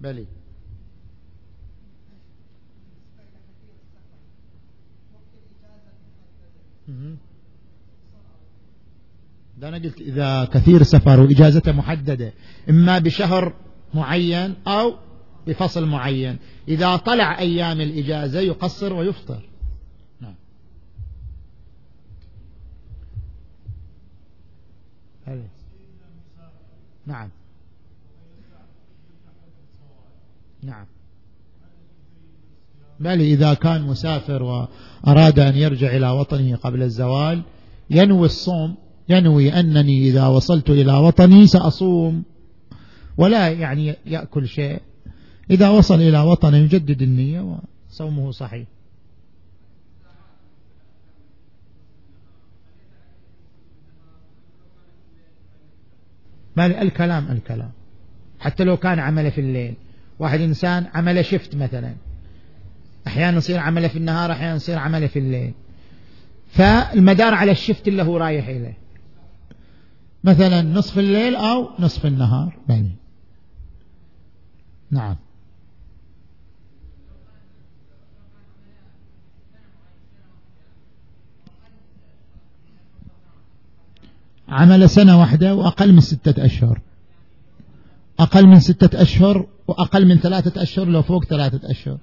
بلي. 0.00 0.39
ده 9.58 9.68
أنا 9.68 9.76
قلت 9.78 10.00
إذا 10.00 10.44
كثير 10.44 10.82
سفر 10.82 11.20
وإجازته 11.20 11.72
محددة 11.72 12.32
إما 12.70 12.98
بشهر 12.98 13.54
معين 13.94 14.54
أو 14.66 14.94
بفصل 15.46 15.86
معين. 15.86 16.38
إذا 16.68 16.96
طلع 16.96 17.38
أيام 17.38 17.80
الإجازة 17.80 18.40
يقصر 18.40 18.92
ويفطر. 18.92 19.48
نعم. 20.20 20.34
نعم. 27.06 27.30
نعم. 30.62 30.86
بل 33.00 33.20
إذا 33.20 33.54
كان 33.54 33.82
مسافر 33.82 34.42
وأراد 34.42 35.38
أن 35.38 35.56
يرجع 35.56 35.96
إلى 35.96 36.10
وطنه 36.10 36.56
قبل 36.56 36.82
الزوال 36.82 37.42
ينوي 37.90 38.26
الصوم 38.26 38.76
ينوي 39.08 39.52
أنني 39.52 40.08
إذا 40.08 40.26
وصلت 40.26 40.70
إلى 40.70 40.92
وطني 40.92 41.46
سأصوم 41.46 42.22
ولا 43.16 43.48
يعني 43.48 43.96
يأكل 44.06 44.48
شيء. 44.48 44.80
إذا 45.50 45.68
وصل 45.68 45.94
إلى 45.94 46.20
وطنه 46.20 46.56
يجدد 46.56 47.02
النية 47.02 47.58
وصومه 47.90 48.30
صحيح. 48.30 48.66
ما 56.56 56.82
الكلام 56.82 57.30
الكلام. 57.32 57.70
حتى 58.38 58.64
لو 58.64 58.76
كان 58.76 58.98
عمله 58.98 59.30
في 59.30 59.40
الليل. 59.40 59.74
واحد 60.18 60.40
إنسان 60.40 60.86
عمل 60.94 61.24
شفت 61.24 61.56
مثلا. 61.56 61.94
أحيانا 63.10 63.36
يصير 63.36 63.58
عمله 63.58 63.88
في 63.88 63.98
النهار 63.98 64.32
أحيانا 64.32 64.54
يصير 64.54 64.78
عمله 64.78 65.06
في 65.06 65.18
الليل. 65.18 65.54
فالمدار 66.48 67.34
على 67.34 67.52
الشفت 67.52 67.88
اللي 67.88 68.02
هو 68.02 68.16
رايح 68.16 68.48
إليه. 68.48 68.78
مثلا 70.24 70.62
نصف 70.62 70.98
الليل 70.98 71.36
أو 71.36 71.70
نصف 71.78 72.06
النهار. 72.06 72.56
بني. 72.68 72.96
نعم. 74.90 75.16
عمل 84.48 84.90
سنة 84.90 85.20
واحدة 85.20 85.54
وأقل 85.54 85.92
من 85.92 86.00
ستة 86.00 86.44
أشهر. 86.44 86.80
أقل 88.18 88.46
من 88.46 88.60
ستة 88.60 89.02
أشهر 89.02 89.46
وأقل 89.68 90.06
من 90.06 90.16
ثلاثة 90.16 90.62
أشهر 90.62 90.86
لو 90.86 91.02
فوق 91.02 91.24
ثلاثة 91.24 91.70
أشهر. 91.70 91.98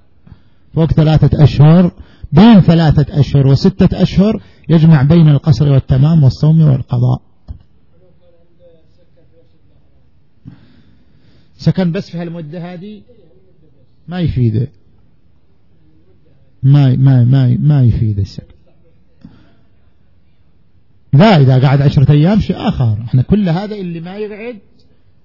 فوق 0.77 0.91
ثلاثة 0.91 1.43
أشهر 1.43 1.91
بين 2.31 2.61
ثلاثة 2.61 3.19
أشهر 3.19 3.47
وستة 3.47 4.01
أشهر 4.01 4.41
يجمع 4.69 5.01
بين 5.01 5.29
القصر 5.29 5.71
والتمام 5.71 6.23
والصوم 6.23 6.61
والقضاء. 6.61 7.21
سكن 11.57 11.91
بس 11.91 12.09
في 12.09 12.17
هالمدة 12.17 12.73
هذه؟ 12.73 13.01
ما 14.07 14.19
يفيده. 14.19 14.67
ما 16.63 16.95
ما 16.95 17.23
ما 17.23 17.57
ما 17.59 17.83
يفيد 17.83 18.19
السكن. 18.19 18.55
لا 21.13 21.41
إذا 21.41 21.67
قعد 21.67 21.81
عشرة 21.81 22.11
أيام 22.11 22.39
شيء 22.39 22.67
آخر. 22.67 22.97
إحنا 23.03 23.21
كل 23.21 23.49
هذا 23.49 23.75
اللي 23.75 23.99
ما 23.99 24.17
يقعد 24.17 24.59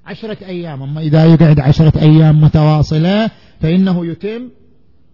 عشرة 0.07 0.46
أيام. 0.46 0.82
أما 0.82 1.00
إذا 1.00 1.24
يقعد 1.24 1.61
عشرة 1.61 2.00
أيام 2.00 2.40
متواصلة 2.40 3.30
فإنه 3.61 4.07
يتم 4.07 4.61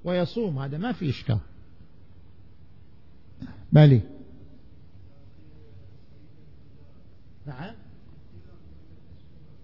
ويصوم 0.08 0.58
هذا 0.58 0.78
ما 0.78 0.92
في 0.92 1.10
إشكال. 1.10 1.38
بلي. 3.72 4.00
نعم. 7.46 7.74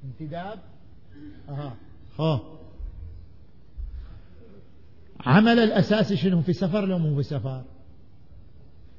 انتداب. 0.04 0.58
أها. 1.48 1.76
خو. 2.16 2.38
عمل 5.20 5.58
الأساسي 5.58 6.16
شنو؟ 6.16 6.42
في 6.42 6.52
سفر 6.52 6.86
لو 6.86 6.98
مو 6.98 7.16
في 7.16 7.22
سفر؟ 7.22 7.62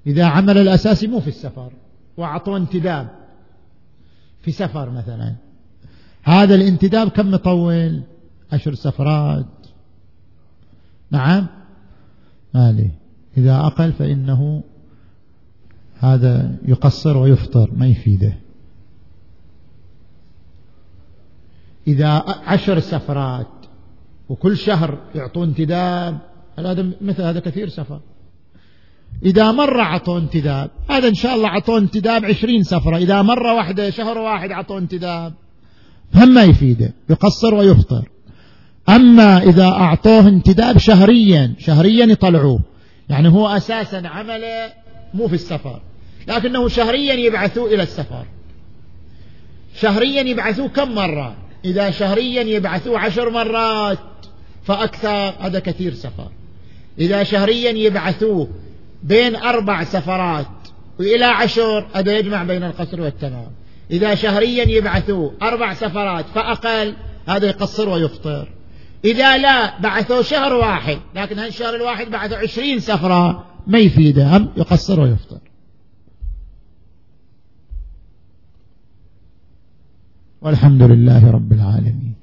إذا 0.08 0.26
عمل 0.26 0.58
الأساسي 0.58 1.08
مو 1.08 1.20
في 1.20 1.28
السفر 1.28 1.72
وأعطوه 2.18 2.58
انتداب. 2.58 3.10
في 4.42 4.52
سفر 4.52 4.90
مثلا. 4.90 5.36
هذا 6.24 6.56
الانتداب 6.56 7.10
كم 7.10 7.32
مطول؟ 7.32 8.04
عشر 8.52 8.74
سفرات. 8.74 9.46
نعم. 11.12 11.48
مالي 12.54 12.92
إذا 13.38 13.56
أقل 13.56 13.92
فإنه 13.92 14.64
هذا 16.00 16.56
يقصر 16.66 17.18
ويفطر 17.18 17.72
ما 17.78 17.88
يفيده. 17.88 18.34
إذا 21.88 22.24
عشر 22.28 22.80
سفرات 22.80 23.48
وكل 24.30 24.58
شهر 24.58 25.00
يعطون 25.16 25.48
انتداب 25.48 26.18
هذا 26.60 26.92
مثل 27.02 27.22
هذا 27.22 27.40
كثير 27.40 27.70
سفر؟ 27.70 28.00
إذا 29.24 29.52
مرة 29.52 29.82
عطوا 29.82 30.20
انتداب 30.20 30.70
هذا 30.90 31.08
إن 31.08 31.14
شاء 31.14 31.36
الله 31.36 31.50
عطوا 31.50 31.78
انتداب 31.78 32.26
عشرين 32.26 32.64
سفرة 32.64 32.98
إذا 32.98 33.22
مرة 33.22 33.54
واحدة 33.54 33.90
شهر 33.90 34.18
واحد 34.18 34.52
عطوا 34.52 34.80
انتداب. 34.80 35.34
هم 36.16 36.34
ما 36.34 36.44
يفيده 36.44 36.94
يقصر 37.10 37.56
ويفطر. 37.56 38.10
أما 38.90 39.44
إذا 39.44 39.68
أعطوه 39.68 40.28
انتداب 40.28 40.78
شهريا 40.78 41.54
شهريا 41.60 42.06
يطلعوه. 42.06 42.60
يعني 43.10 43.30
هو 43.30 43.48
أساسا 43.48 44.02
عمله 44.06 44.74
مو 45.14 45.28
في 45.28 45.34
السفر. 45.34 45.82
لكنه 46.28 46.68
شهريا 46.68 47.14
يبعثوه 47.14 47.74
إلى 47.74 47.84
السفر. 47.84 48.26
شهريا 49.76 50.22
يبعثوه 50.22 50.68
كم 50.68 50.96
مرة؟ 50.96 51.36
إذا 51.66 51.92
شهريا 51.92 52.44
يبعثوه 52.44 53.00
عشر 53.00 53.30
مرات 53.30 54.00
فأكثر 54.64 55.34
هذا 55.40 55.60
كثير 55.60 55.94
سفر. 55.94 56.32
إذا 57.00 57.24
شهريا 57.24 57.72
يبعثوه 57.72 58.50
بين 59.04 59.36
أربع 59.36 59.84
سفرات 59.84 60.48
وإلى 61.00 61.26
عشر 61.26 61.86
هذا 61.94 62.18
يجمع 62.18 62.44
بين 62.44 62.64
القصر 62.64 63.02
والتمام. 63.02 63.52
إذا 63.92 64.16
شهريا 64.16 64.70
يبعثوه 64.70 65.34
أربع 65.42 65.74
سفرات 65.74 66.26
فأقل 66.36 66.96
هذا 67.28 67.48
يقصر 67.48 67.90
ويفطر 67.90 68.55
إذا 69.06 69.38
لا 69.38 69.80
بعثوا 69.82 70.22
شهر 70.22 70.54
واحد 70.54 70.98
لكن 71.16 71.40
هالشهر 71.40 71.76
الواحد 71.76 72.08
بعثوا 72.12 72.38
عشرين 72.38 72.80
سفرة؟ 72.80 73.46
ما 73.68 73.80
يفيده 73.80 74.38
هم 74.38 74.50
يقصر 74.58 75.00
ويفطر. 75.00 75.40
والحمد 80.42 80.82
لله 80.82 81.32
رب 81.32 81.52
العالمين. 81.52 82.16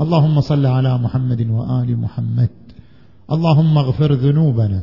اللهم 0.00 0.40
صل 0.40 0.66
على 0.66 0.98
محمد 0.98 1.50
وآل 1.50 2.00
محمد. 2.00 2.48
اللهم 3.32 3.78
اغفر 3.78 4.12
ذنوبنا 4.12 4.82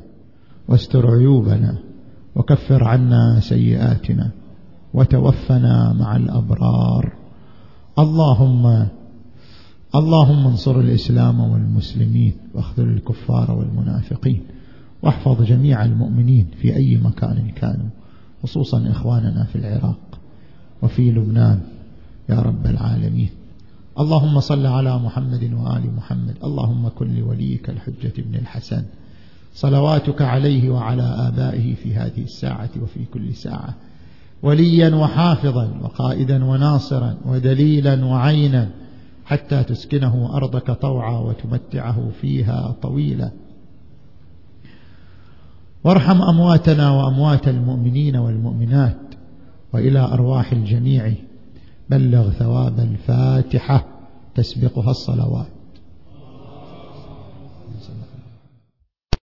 واستر 0.68 1.08
عيوبنا 1.12 1.78
وكفر 2.36 2.84
عنا 2.84 3.40
سيئاتنا 3.40 4.32
وتوفنا 4.94 5.94
مع 5.94 6.16
الأبرار. 6.16 7.14
اللهم 8.00 8.88
اللهم 9.96 10.48
انصر 10.48 10.80
الإسلام 10.80 11.40
والمسلمين 11.40 12.34
واخذل 12.54 12.90
الكفار 12.90 13.52
والمنافقين 13.52 14.42
واحفظ 15.02 15.42
جميع 15.44 15.86
المؤمنين 15.86 16.48
في 16.62 16.76
أي 16.76 16.98
مكان 16.98 17.52
كانوا 17.56 17.90
خصوصا 18.44 18.90
إخواننا 18.92 19.44
في 19.44 19.56
العراق 19.56 20.00
وفي 20.82 21.12
لبنان. 21.12 21.60
يا 22.30 22.40
رب 22.40 22.66
العالمين. 22.66 23.30
اللهم 24.00 24.40
صل 24.40 24.66
على 24.66 25.00
محمد 25.00 25.44
وآل 25.44 25.96
محمد. 25.98 26.36
اللهم 26.44 26.88
كن 26.88 27.16
لوليك 27.16 27.70
الحجة 27.70 28.14
بن 28.18 28.36
الحسن. 28.36 28.84
صلواتك 29.54 30.22
عليه 30.22 30.70
وعلى 30.70 31.04
آبائه 31.04 31.76
في 31.76 31.96
هذه 31.96 32.22
الساعة 32.24 32.70
وفي 32.82 33.06
كل 33.14 33.34
ساعة. 33.34 33.74
وليا 34.44 34.96
وحافظا 34.96 35.80
وقائدا 35.82 36.46
وناصرا 36.46 37.18
ودليلا 37.26 38.06
وعينا. 38.06 38.70
حتى 39.30 39.64
تسكنه 39.64 40.36
أرضك 40.38 40.72
طوعا 40.72 41.20
وتمتعه 41.20 42.10
فيها 42.22 42.76
طويلا. 42.82 43.32
وارحم 45.84 46.22
أمواتنا 46.22 46.92
وأموات 46.92 47.48
المؤمنين 47.48 48.16
والمؤمنات 48.16 48.98
وإلى 49.74 50.00
أرواح 50.00 50.52
الجميع. 50.52 51.14
بلغ 51.90 52.30
ثواب 52.30 52.80
الفاتحة. 52.80 53.86
تسبقها 54.36 54.92
الصلوات. 54.92 55.59